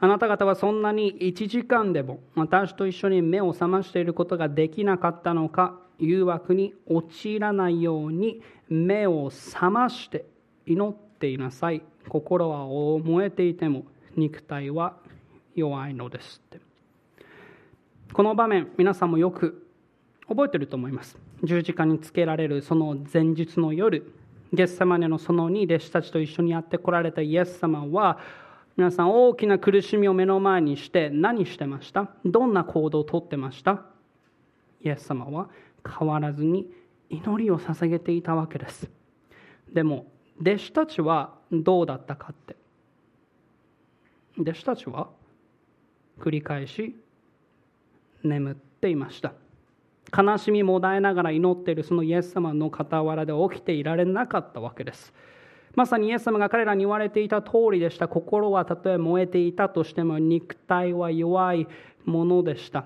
[0.00, 10.26] あなた方はそんなに1時間でも私と一緒に目を覚ましていることができなかったのか誘惑に陥らないように目を覚まして
[10.66, 11.82] 祈っていなさい。
[12.08, 13.84] 心は燃えていても
[14.14, 14.96] 肉体は
[15.54, 16.60] 弱いのですって。
[18.12, 19.63] この場面皆さんもよく
[20.28, 21.18] 覚えてると思います。
[21.42, 24.12] 十字架につけられるその前日の夜
[24.52, 28.18] ゲッセマネの園に弟子たちと一緒にやってこられたイエス様は
[28.76, 32.10] 皆さん大きな苦しみを目の前にして何してました？
[32.24, 33.84] どんな行動をとってました？
[34.82, 35.48] イエス様は
[35.98, 36.70] 変わらずに
[37.10, 38.88] 祈りを捧げていたわけです。
[39.72, 40.06] でも
[40.40, 42.56] 弟子たちはどうだったかって。
[44.38, 45.08] 弟子たちは
[46.18, 46.96] 繰り返し
[48.24, 49.32] 眠っていました。
[50.16, 55.12] 悲しみもだえながら祈っているそのイエス様の傍らで起きていられなかったわけです。
[55.74, 58.06] まさにイエス様が彼らに言われていた通りでした。
[58.06, 61.66] 心はたとえ燃えていたとしても肉体は弱い
[62.04, 62.84] ものでした。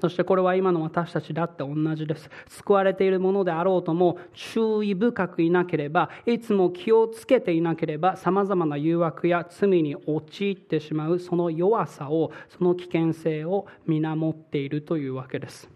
[0.00, 2.30] そしてこれは今の私たちだって同じです。
[2.48, 15.68] 救われているものであろうとも注意深くいなければ、いつも気をつけていなければ、様々な誘惑や罪に陥ってしまうその弱さを、その危険性を皆持っているというわけです。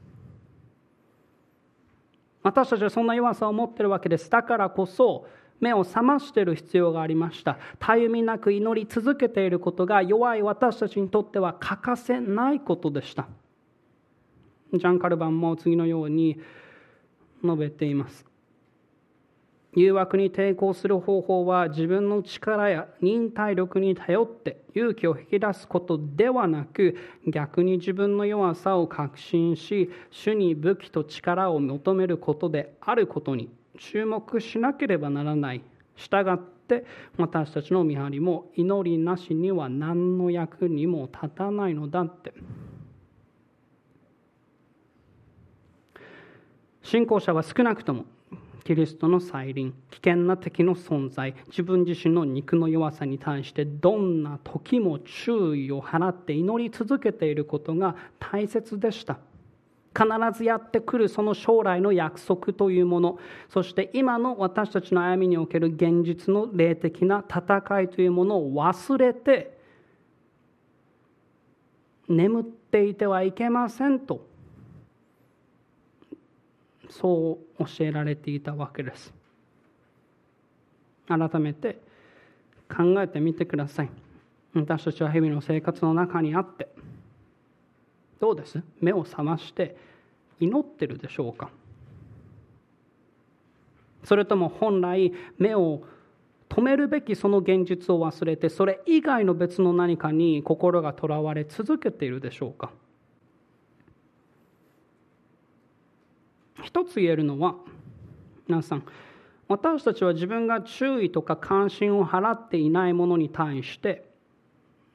[2.45, 4.31] 私たちはそんな弱さを持っているわけです。
[4.31, 5.27] だからこそ、
[5.61, 7.59] 目を覚ましている必要がありました。
[7.79, 13.29] たゆみなく祈り続けていることが弱い私たちにとっては欠かせないことでした。
[14.73, 16.39] ジャン・カルバンも次のように
[17.45, 18.27] 述べています。
[19.75, 26.97] 誘惑に抵抗する方法は自分の力や忍耐力に頼って勇気を引き出すことではなく
[27.27, 33.49] 逆に自分の弱さを確信し主に武器と力を求めることであることに
[33.79, 35.63] 注目しなければならない
[35.97, 36.85] したがって
[37.17, 42.35] 私たちの見張りも祈りなしには何の役にも立たないのだって
[46.83, 48.05] 信仰者は少なくとも
[48.65, 59.19] キリストの再臨危険な敵の存在自分自身の肉の弱さに対してどんな時も注意を払って祈り続けていることが大切でした。
[59.95, 60.09] 必
[60.39, 63.19] ずやってくるその将来の約束というもの。
[63.51, 69.59] そして今の私たちの歩みにおける現実の霊的な戦いというものを忘れて
[72.09, 74.32] 眠っていてはいけませんと。
[77.01, 79.13] そう教えられていたわけです。
[81.09, 81.81] 改めて
[82.69, 83.91] 考えてみてください。
[84.55, 86.69] 私たちは日々の生活の中にあって
[88.21, 88.63] どうです？
[88.81, 89.77] 目を覚まして
[90.39, 91.51] 祈ってるでしょうか？
[94.05, 95.83] それとも本来目を
[96.49, 102.71] 止めるべきその現実を忘れてそれ以外の別の何かに心がとらわれ続けているでしょうか？
[106.75, 107.57] 一つ言えるのは
[108.49, 108.83] 皆さん
[109.47, 114.07] 私たちは自分が注意とか関心を払っていないものに対して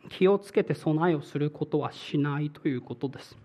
[0.09, 3.38] 気をつけて備えをすることはしないということです。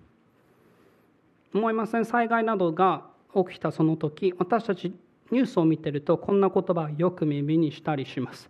[1.52, 2.06] 思いません？
[2.06, 3.04] 災害などが
[3.34, 4.94] 起きたその時私たち
[5.30, 8.48] ニュースを見てるとこんな言葉をよく耳にしたりします。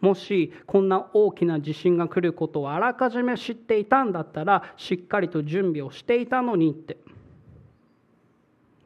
[0.00, 6.98] もしこんな大きな地震が来ることをあらかじめ知っていたんだったらしっかりと準備をしていたのにって。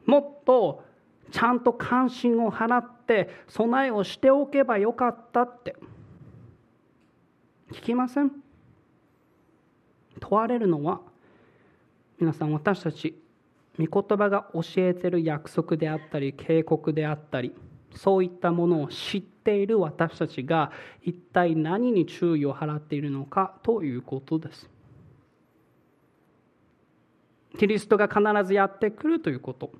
[0.09, 0.83] もっと
[1.31, 5.75] ちゃんと関心を払って備えをしておけばよかったって。
[7.71, 8.31] 聞きません？
[10.19, 11.01] 問われるのは
[12.19, 13.21] 皆さん私たち
[13.77, 17.53] 御言葉が教えてる約束であったり警告であったり
[17.95, 20.71] そういったものを知っている私たちが
[21.03, 24.67] 一体何に注意を払っているのかということです。
[27.59, 29.71] キリストが必ずやってくるということ。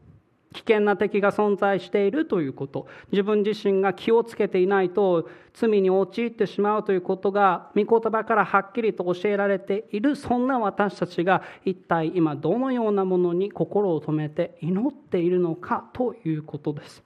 [0.54, 17.04] 危険な敵が存在しているということ自分自身が気をつけていないと罪に陥ってしまうということが御言葉からはっきりと教えられているそんな私たちが一体今どのようなものに心を留めて祈っているのかということです。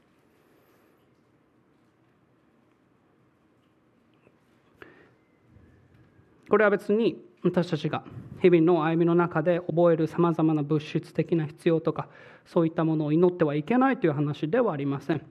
[6.49, 8.03] これは別に私たちが
[8.43, 12.09] 日々の歩みの中で覚えるさまざまな物質的な必要とか
[12.45, 15.25] そういったものを祈ってはいけないという話ではありません。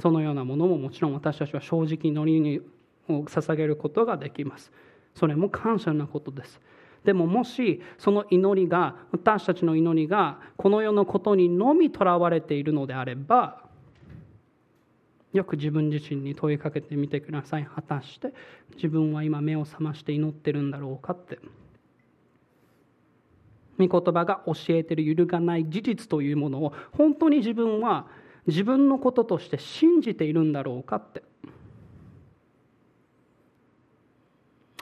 [0.00, 2.60] そのようなものももちろん私たちは正直祈りに
[3.08, 4.72] 捧げることができます。
[5.14, 6.60] それも感謝なことです。
[7.04, 13.62] でももしその祈りが私たちの祈りがこの世のことにのみとらわれているのであれば
[15.32, 17.64] よく自分自身に問いかけてみてください。
[17.64, 18.34] 果たして
[18.74, 21.38] 自分は今目を覚まして祈ってるんだろうかって。
[23.78, 28.06] 御言葉が教えている揺るがない事実というものを本当に自分は
[28.46, 31.22] 自分のこととして信じているんだろうかって。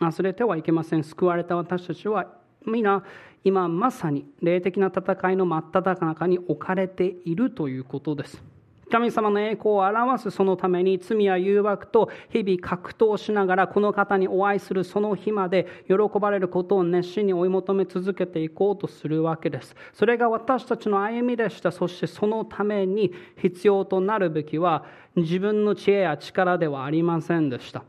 [0.00, 1.04] 忘れてはいけません。
[1.04, 2.26] 救われた私たちは
[2.66, 3.04] 皆
[3.44, 8.53] 今まさに霊的な戦いの真っ只中に置かれているということです。
[8.90, 19.74] 神様の栄光を表すそのために罪や誘惑と日々格闘しながらこの方にお会いするその日まで喜ばれることを熱心に追い求め続けていこうとするわけです。
[19.92, 21.72] それが私たちの歩みでした。
[21.72, 24.84] そしてそのために必要となるべきは
[25.16, 27.84] 自分の知恵や力ではありませんでした。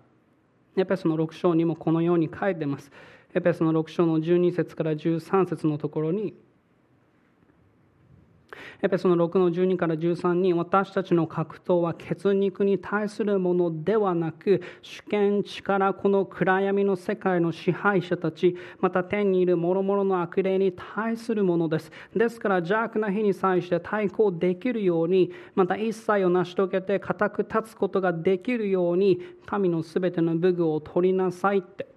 [0.78, 2.92] エペソの6章にもこのように書いてます。
[3.34, 6.34] エペソの6章の12節から13節のところに
[8.82, 21.92] エペソの6の12から13に私たちの格闘は血肉に対するものではなく主権力この暗闇の世界の支配者たちまた天にいる諸々の悪霊に対するものです。
[22.16, 31.88] ですから邪悪な日に際して対抗できるようにまた一切を成し遂げて固く立つことができるように神のすべての武具を取りなさいって。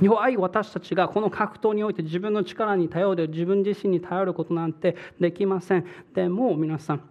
[0.00, 5.86] 弱い私たちがこの格闘において自分の力に頼る自分自身に頼ることなんてできません。
[6.14, 7.02] でも皆さん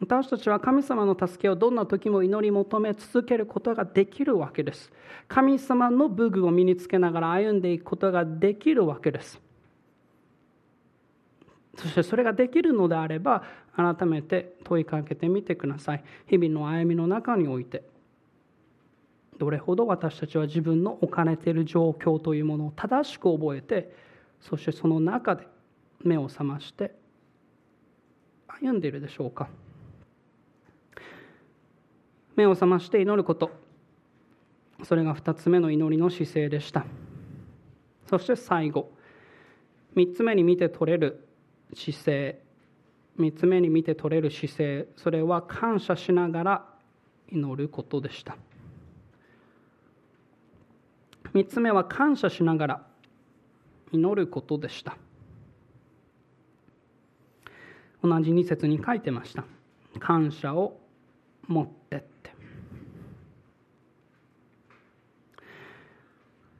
[0.00, 4.92] 私たちは神様の助けをどんな時も祈り求め続けることができるわけです。
[5.26, 9.40] 神様の武具を身につけながら歩んでいくことができるわけです。
[11.76, 13.42] そしてそれができるのであれば
[13.74, 16.04] 改めて問いかけてみてください。
[16.26, 17.95] 日々の歩みの中において。
[19.38, 23.94] どれほど私たちは自分の置かれている状況というものを正しく覚えて
[24.40, 25.46] そしてその中で
[26.02, 26.94] 目を覚まして
[28.60, 29.48] 歩んでいるでしょうか。
[32.36, 33.50] 目を覚まして祈ること。
[34.84, 36.84] それが2つ目の祈りの姿勢でした。
[38.08, 38.90] そして最後。
[39.94, 41.26] 3つ目に見て取れる
[41.74, 42.38] 姿勢。
[43.18, 44.86] 3つ目に見て取れる姿勢。
[44.96, 46.66] それは感謝しながら
[47.30, 48.36] 祈ることでした。
[51.34, 52.86] 3つ目は感謝しながら
[53.92, 54.96] 祈ることでした。
[58.02, 59.44] 同じ2節に書いてました。
[59.98, 60.78] 感謝を
[61.46, 62.06] 持ってって。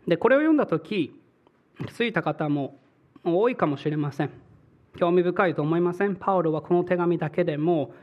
[0.09, 1.19] でこれを読んだ時
[1.79, 2.79] 気づいた方も
[3.25, 4.31] 多いかもしれません。
[4.97, 6.17] 興味深いと思いません。
[6.17, 7.95] パウロはこの手紙だけでも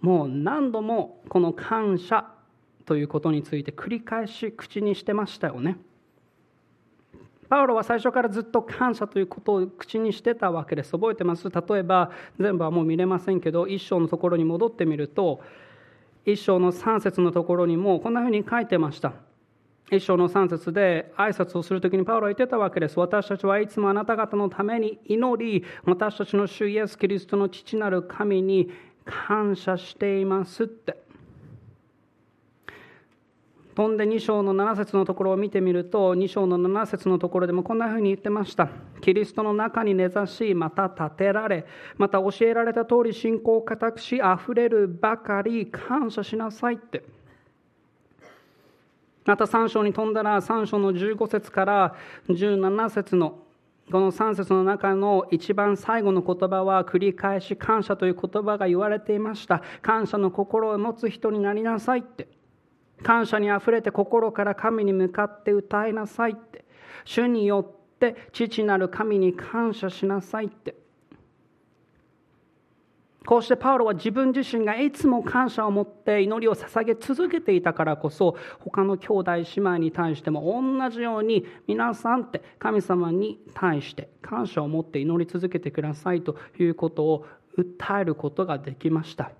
[0.00, 2.24] もう何度もこの感謝
[2.86, 5.76] ということについて繰り返し口にしてましたよね。
[7.48, 10.92] パウロは最初からずっと感謝ということを口にしてたわけです。
[10.92, 11.48] 覚えてます？
[11.48, 15.40] 例えば、全部はもう見れませんけど、一章のところに戻ってみると、
[16.26, 19.14] 一章の3節のところにもこんなふうに書いてました。
[19.90, 23.00] 一章の3節で挨拶をするときにパウロは言ってたわけです。
[23.00, 28.70] 私たちはいつもあなた方のために祈り、私たちの主イエス・キリストの父なる神に
[29.06, 31.07] 感謝していますって。
[33.78, 38.70] 飛んで2章の7節のところを見てみると2章の7節のところでもこんなふうに言ってました。
[39.00, 41.64] キリストの中に根ざしまた立てられ
[41.96, 47.04] また教えられた通り信仰を固くしあふれるばかり感謝しなさいって。
[49.24, 51.94] また3章に飛んだら3章の15節から
[52.30, 53.38] 17節の
[53.92, 59.62] この3節の中の一番最後の言葉は繰り返し感謝という言葉が言われていました。
[59.82, 62.37] 感謝の心を持つ人になりなさいって。
[63.02, 66.64] 感謝にあふれて心から神に向かって歌いなさいって。
[67.04, 70.74] 主によって父なる神に感謝しなさいって。
[73.24, 87.26] こうしてパウロは自分自身がいつも感謝を持って祈りを捧げ続けていたからこそ他の兄弟姉妹に対しても同じように皆さんって神様に対して感謝を持って祈り続けてくださいということを
[87.58, 89.30] 訴えることができました。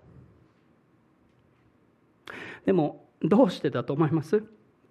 [2.66, 4.42] でもどうしてだと思います？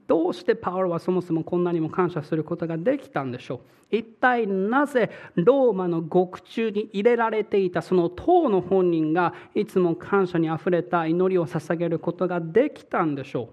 [0.08, 3.62] どうしてパウロはそもそもこんなにも感謝することができたんでしょ
[3.92, 3.96] う？
[3.98, 13.50] 一体なぜローマの獄中に入れられていたその当の本人がいつも感謝にあふれた祈りを捧げることができたんでしょ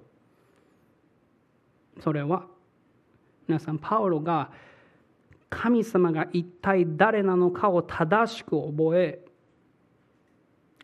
[1.99, 2.03] う？
[2.03, 2.47] それは
[3.49, 4.51] 皆さんパウロが
[5.51, 9.24] 神様が一体誰なのかを正しく覚え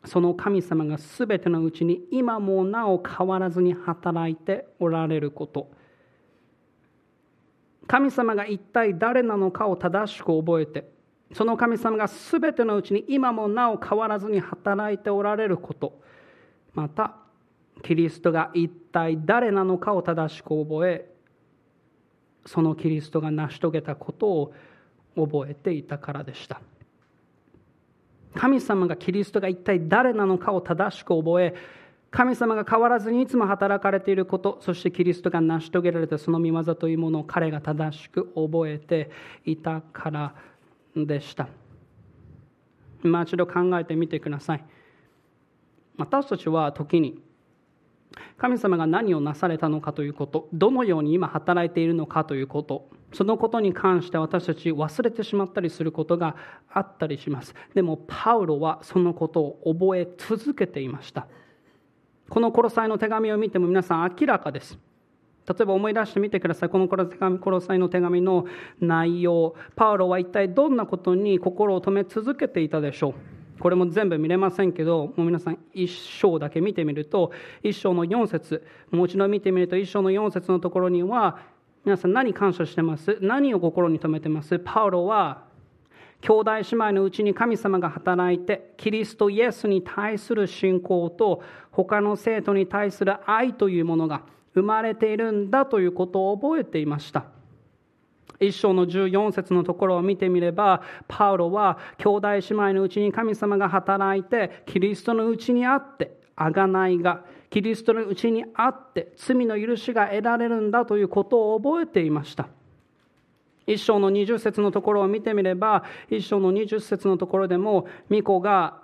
[0.04, 5.70] その神様が全てのうちに今もなお変わらずに働いておられること。
[7.86, 10.88] 神様が一体誰なのかを正しく覚えて
[11.32, 16.00] その神様が全てのうちに今もなお変わらずに働いておられること。
[16.72, 17.16] また
[17.82, 21.10] キリストが一体誰なのかを正しく覚え
[22.46, 24.54] そのキリストが成し遂げたことを
[25.16, 26.60] 覚えていたからでした。
[28.34, 31.54] 神様がキリストが一体誰なのかを正しく覚え
[32.10, 39.10] 神様が変わらずにいつも働かれていることそしてキリストが成し遂げられたその御業というものを彼が正しく覚えて
[39.44, 40.34] いたから
[40.96, 41.48] でした。
[43.04, 44.64] 今一度考えてみてください。
[45.96, 47.22] 私たちは時に
[48.36, 56.36] 神様が何をなされたのかということどのように今働いているのかということそのことに関して私たち忘れてしまったりすることが
[56.72, 57.54] あったりします。
[57.74, 61.26] でもパウロはそのことを覚え続けていました。
[62.28, 64.78] このコロサイの手紙を見ても皆さん明らかです。
[65.48, 66.68] 例えば思い出してみてください。
[66.68, 66.96] このコ
[67.50, 68.46] ロサイの手紙の
[68.80, 69.56] 内容。
[69.74, 73.14] パウロは一体どんなことに心を留め続けていたでしょう。
[73.60, 77.30] これも全部見れませんけどもう皆さん一章だけ見てみると
[77.62, 81.38] 一章の4節もう一度見てみると一章の4節のところには
[81.84, 83.16] 皆さん何感謝してます？
[83.22, 84.58] 何を心に留めてます？
[84.58, 85.44] パウロは
[86.20, 94.24] 兄弟姉妹のうちに神様が働いてキリストイエスに対する信仰と他の生徒に対する愛というものが
[94.54, 97.24] 生まれているんだということを覚えていました。
[98.38, 112.48] 一章の14節のところを見てみればパウロは兄弟姉妹のうちに神様が働いてキリストのうちにあって贖いがキリストのうちにあって罪の許しが得られるんだということを覚えていました。
[113.66, 118.82] 一章の20節のところを見てみれば一章の20節のところでも巫女が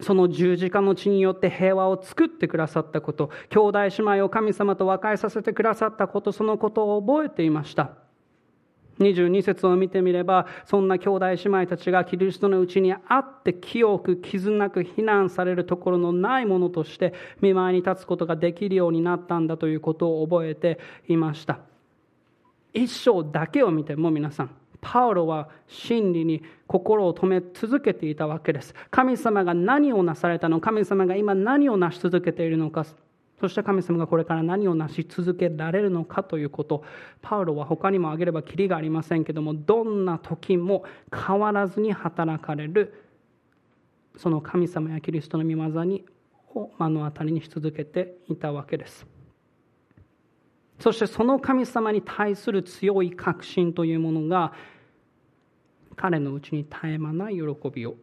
[0.00, 7.90] その十字架の血によって平和を作ってくださったこと兄弟姉妹を神様と和解させてくださったことそのことを覚えていました。
[9.00, 20.78] 22節を見てみればそんな兄弟姉妹たちがキリストのうちにあって清く傷なく非難されるところのないものとして見舞いに立つことができるようになったんだということを覚えて
[21.08, 21.60] いました。
[22.72, 28.74] 一章だけを見ても皆さんパウロは真理に心を止め続けていたわけです。
[28.90, 32.84] 神様が何をなされたの神様が今何を成し続けているのか
[33.40, 36.84] そして神様がこれから何を成し続けられるのかということ。
[37.22, 42.94] パウロは他にも挙げればきりがありませんけどもどんな時も変わらずに働かれる
[44.16, 46.04] その神様やキリストの御業に
[46.54, 49.06] を目の当たりにし続けていたわけです。
[50.80, 54.52] そしてその神様に対する強い確信というものが
[55.96, 57.96] 彼のうちに絶え間ない喜びを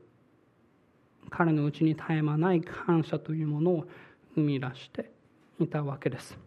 [1.30, 3.88] 彼のうちに絶え間ない感謝というものを
[4.36, 5.17] 生み出して
[5.60, 6.38] いたわけです。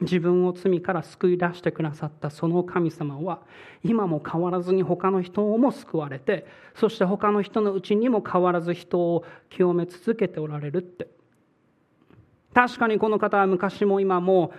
[0.00, 3.42] 自分を罪から救い出してくださったその神様は
[3.84, 11.08] 今も変わらずに他の人をも救われてそして他の人のうちにも変わらず人を清め続けておられるって。
[12.54, 14.54] 確かにこの方は昔も今も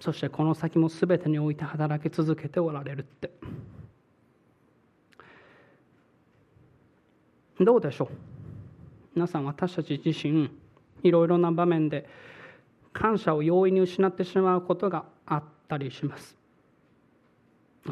[0.00, 3.30] そしてこの先も全てにおいて働き続けておられるって。
[7.60, 8.08] どうでしょう？
[9.14, 10.50] 皆さん私たち自身
[11.04, 12.08] いろいろな場面で
[12.92, 16.36] 感謝を容易に失ってしまうことがあったりします。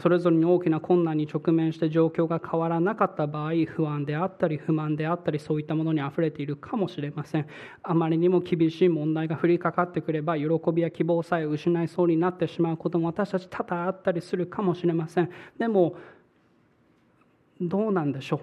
[0.00, 7.46] それぞれに大きな困難に直面して状況が変わらなかった場合不安であったり不満であったりそういったものにあふれているかもしれません。
[7.82, 15.30] あまりにも厳しい問題が降りかかってくれば喜びや希望さえ失いそうになってしまうことも私たち多々あったりするかもしれません。
[15.58, 15.96] でも
[17.60, 18.40] どうなんでしょう？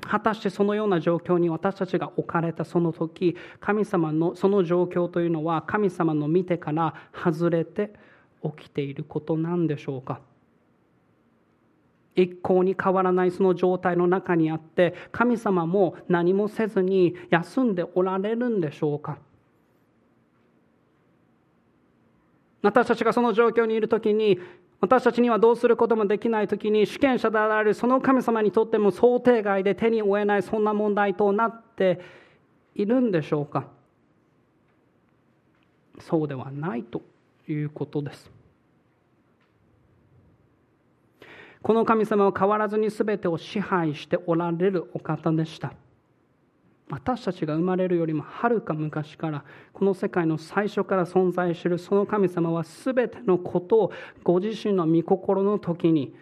[0.00, 7.92] 果たしてそのような状況に私たちが置かれたその時神様のその状況というのは神様の見てから外れて
[8.42, 10.20] 起きていることなんでしょうか？
[12.14, 19.18] 一向に変わらないその状態の中にあって神様も何もせずに休んでおられるんでしょうか？
[22.62, 24.38] 私たちがその状況にいる時に
[24.80, 32.00] 私たちにはどうすることもできない時に主権者であるその神様にとっても想定外で手に負えないそんな問題となって
[32.74, 33.66] いるんでしょうか。
[36.00, 37.02] そうではないと
[37.48, 38.30] いうことです。
[41.60, 45.72] この神様は変わらずに全てを支配しておられるお方でした。
[46.90, 53.92] 私たちが生まれるよりもはるか昔からこの世界の最初から存在しているその神様は全てのことを
[54.24, 56.14] ご自身の御心の時に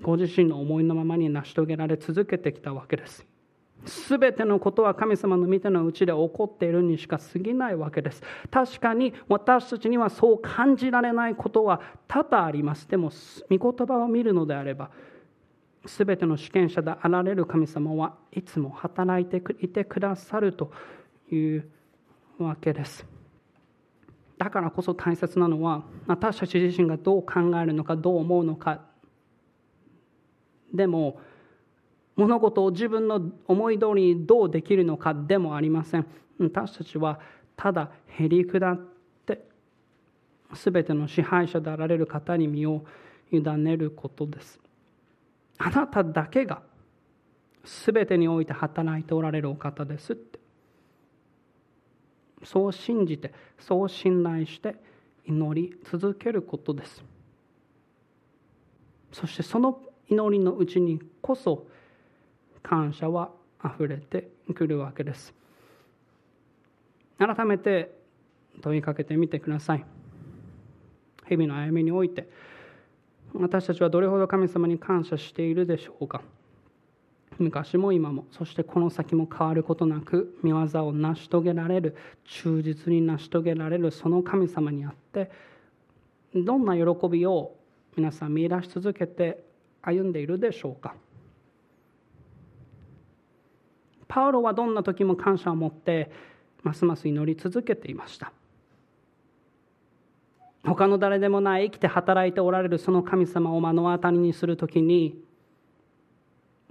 [0.00, 3.24] ご自身の思いのままに成し遂げられ続けてきたわけです。
[3.86, 8.22] すべてのことは神様の御手のうちで起こっているにしか過ぎないわけです。
[8.50, 12.88] 確かに私たちにはそう感じられないことは多々あります。
[12.88, 13.10] でも、
[13.50, 14.90] 御言葉を見るのであれば、
[15.86, 20.72] すべての主権者であられる神様はいつも働いていてくださると
[21.30, 21.68] いう
[22.38, 23.06] わけです。
[24.42, 28.80] だからこそ大切なのは私たち自身がどう考えるのかどう思うのか
[30.74, 31.20] でも
[32.16, 36.06] 物事を自分の思い通りにどうできるのかでもありません
[36.40, 37.20] 私たちは
[37.56, 38.80] ただへり下っ
[39.24, 39.44] て
[40.54, 42.84] 全ての支配者であられる方に身を
[43.30, 44.58] 委ねることです
[45.64, 46.60] あなただけが
[47.62, 50.40] 全てにおいて働いておられるお方ですって。
[52.42, 54.74] そう信じてそう信頼して
[55.24, 57.04] 祈り続けることです。
[59.12, 61.68] そしてその祈りのうちにこそ
[62.64, 65.32] 感謝はあふれてくるわけです。
[67.18, 67.96] 改めて
[68.60, 69.84] 問いかけてみてください。
[71.28, 72.28] 日々の歩みにおいて
[73.34, 76.22] 私たちはどれほど神様に感謝しているでしょうか？
[77.38, 78.26] 昔も今も。
[78.30, 85.30] そしてこの先も変わることなく見業を成し遂げられる忠実に成し遂げられるその神様にあって
[86.34, 87.56] どんな喜びを
[87.96, 89.42] 皆さん見出し続けて
[89.80, 90.94] 歩んでいるでしょうか？
[94.08, 96.12] パウロはどんな時も感謝を持って
[96.62, 98.30] ますます祈り続けていました。
[100.64, 105.18] 他の誰でもない生きて働いておられるその神様を目の当たりにする時に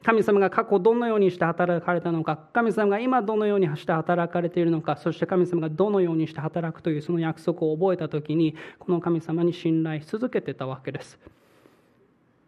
[0.03, 11.19] 神様が過去どのようにして働かれたのか神様が今どのようにして働かれているのかそして神様がどのようにして働くというその約束を覚えた時にこの神様に信頼し続けてたわけです。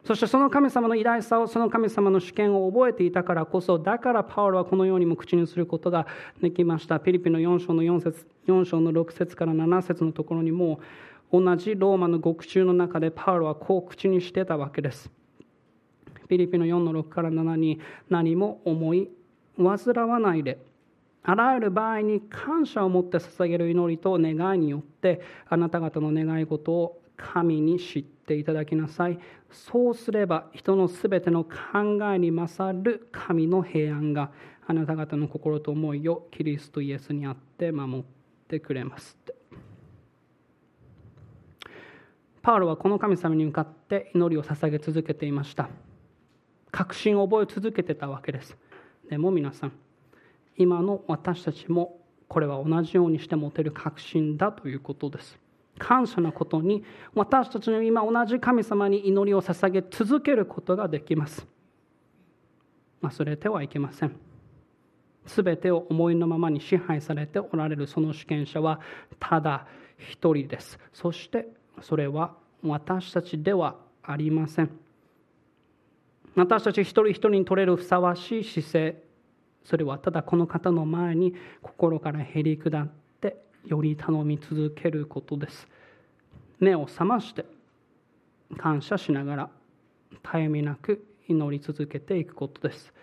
[0.04, 6.08] そしてその神様の偉大さをその神様の主権を覚えていたからこそだからパウロはこのようにも口にすることが
[6.42, 7.00] できました。
[7.00, 10.82] ピリピの4章の4節4章の6節から7節のところにも
[11.34, 15.12] 同じローマの獄中の中でパウロはこう口にしてたわけです。
[16.30, 19.10] ピリピンの4の6から7に何も思い
[19.58, 20.58] 煩わないで
[21.24, 29.20] あらゆる場合に感謝を持って捧げる祈りと願いによってあなた方の願い事を神に知っていただきなさい。
[29.52, 31.52] そうすれば人のすべての考
[32.14, 34.32] えに勝る神の平安が
[34.68, 38.04] あなた方の心と思いをキリストイエスにあって守っ
[38.48, 39.18] てくれます
[42.44, 45.70] パウロはこの神様に向かって祈りを捧げ続けていました。
[46.72, 48.58] 確信を覚え続けてたわけです。
[49.10, 49.72] でも皆さん
[50.58, 55.40] 今の私たちもこれは同じようにして持てる確信だということです。
[55.80, 56.84] 感謝のことに
[57.16, 61.48] 私たちの今同じ神様に祈りを捧げ続けることができます。
[63.02, 64.18] 忘れてはいけません。
[65.28, 68.82] 全てを思いのままに支配されておられるその主権者は
[69.18, 69.66] ただ
[69.98, 70.78] 一人です。
[70.92, 71.48] そして
[71.82, 74.70] それは私たちではありません。
[76.36, 79.04] 私たち一人一人に取れるふさわしい姿勢
[79.64, 82.88] それはただこの方の前に心からへり下っ
[83.22, 85.68] てより頼み続けることです。
[86.60, 87.46] 目を覚まして
[88.58, 89.50] 感謝しながら
[90.12, 92.94] 絶えみなく祈り続けていくことです。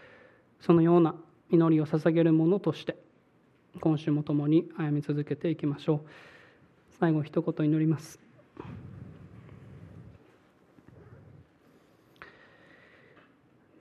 [0.61, 1.15] そのような
[1.51, 2.97] 祈りを捧げるものとして
[3.81, 6.01] 今週も共に歩み続けていきましょう。
[6.99, 8.30] 最後一言祈ります。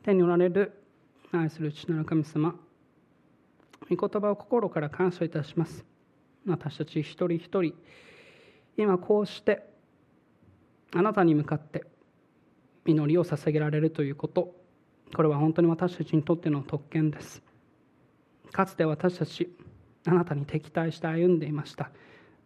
[0.03, 0.73] 天におられる
[1.31, 2.55] 愛する父なる神様
[3.89, 5.85] 御言葉を心から感謝いたします。
[6.47, 7.73] 私たち一人一人
[8.77, 9.63] 今こうして
[10.95, 11.85] あなたに向かって
[12.85, 14.55] 祈りを捧げられるということ。
[15.15, 17.41] これは本当に私たちにとっての特権です。
[18.51, 19.49] かつて私たち
[20.05, 21.91] あなたに敵対して歩んでいました。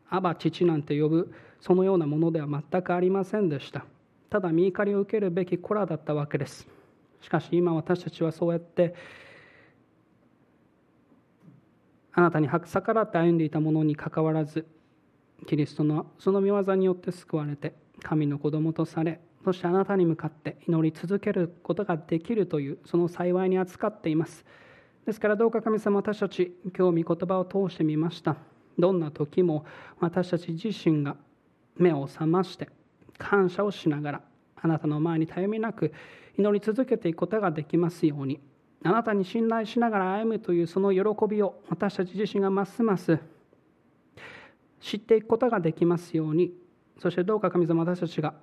[0.09, 1.33] アバ父なんて呼ぶ
[1.63, 3.85] そのようなものでは全くありませんでした。
[4.29, 6.67] ただ見怒りを受けるべき子らだったわけです。
[7.21, 8.93] しかし今私たちはそうやって
[12.11, 14.67] あなたに逆らって歩んでいたものにかかわらず
[15.47, 24.43] キリストのその御業によって救われて神の子供とされそしてあなたに向かって祈り続けることができるというその幸いに扱っています。
[25.05, 28.35] ですからどうか神様私たち今日御言葉を通してみました。
[28.77, 29.65] どんな時も
[30.01, 31.15] 私たち自身が
[31.77, 32.69] 目を覚まして
[33.17, 34.21] 感謝をしながら
[34.55, 35.93] あなたの前にたゆみなく
[36.37, 38.39] 祈り続けていくことができますように。
[38.85, 43.17] あなたに信頼しながら歩むというその喜びを私たち自身がますます
[44.81, 46.53] 知っていくことができますように。
[46.99, 48.33] そしてどうか神様私たちが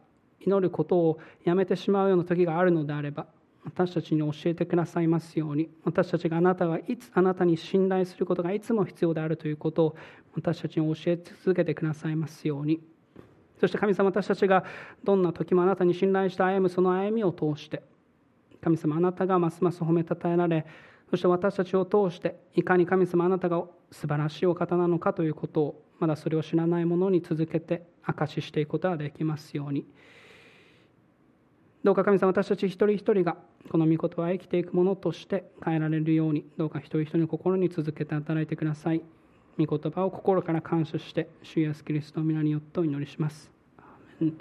[0.40, 3.26] 祈ることをやめてしまうような時があるのであれば
[3.64, 5.68] 私たちに教えてくださいますように。
[5.84, 9.96] 私たちがあなたがいつあなたに信頼することがいつも必要であるということを
[10.34, 12.80] 私たちに教え続けてくださいますように。
[13.60, 14.64] そして神様私たちが
[15.04, 17.82] どんな時もあなたに信頼して歩むその歩みを通して
[18.62, 20.66] 神様あなたがますます褒めたたえられ
[21.10, 29.86] そして私たちを通していかに神様あなたが素晴らしいお方なのかということをまだそれを知らない者に続けて証ししていくことができますように。
[31.82, 33.36] どうか神様私たち一人一人が
[33.70, 39.02] この御言葉を生きていくものとして変えられるようにどうか一人一人の心に続けて働いてください。
[39.66, 43.50] 御言葉を心から感謝して主イエスキリストの皆によってお祈りします。
[43.78, 44.34] アーメン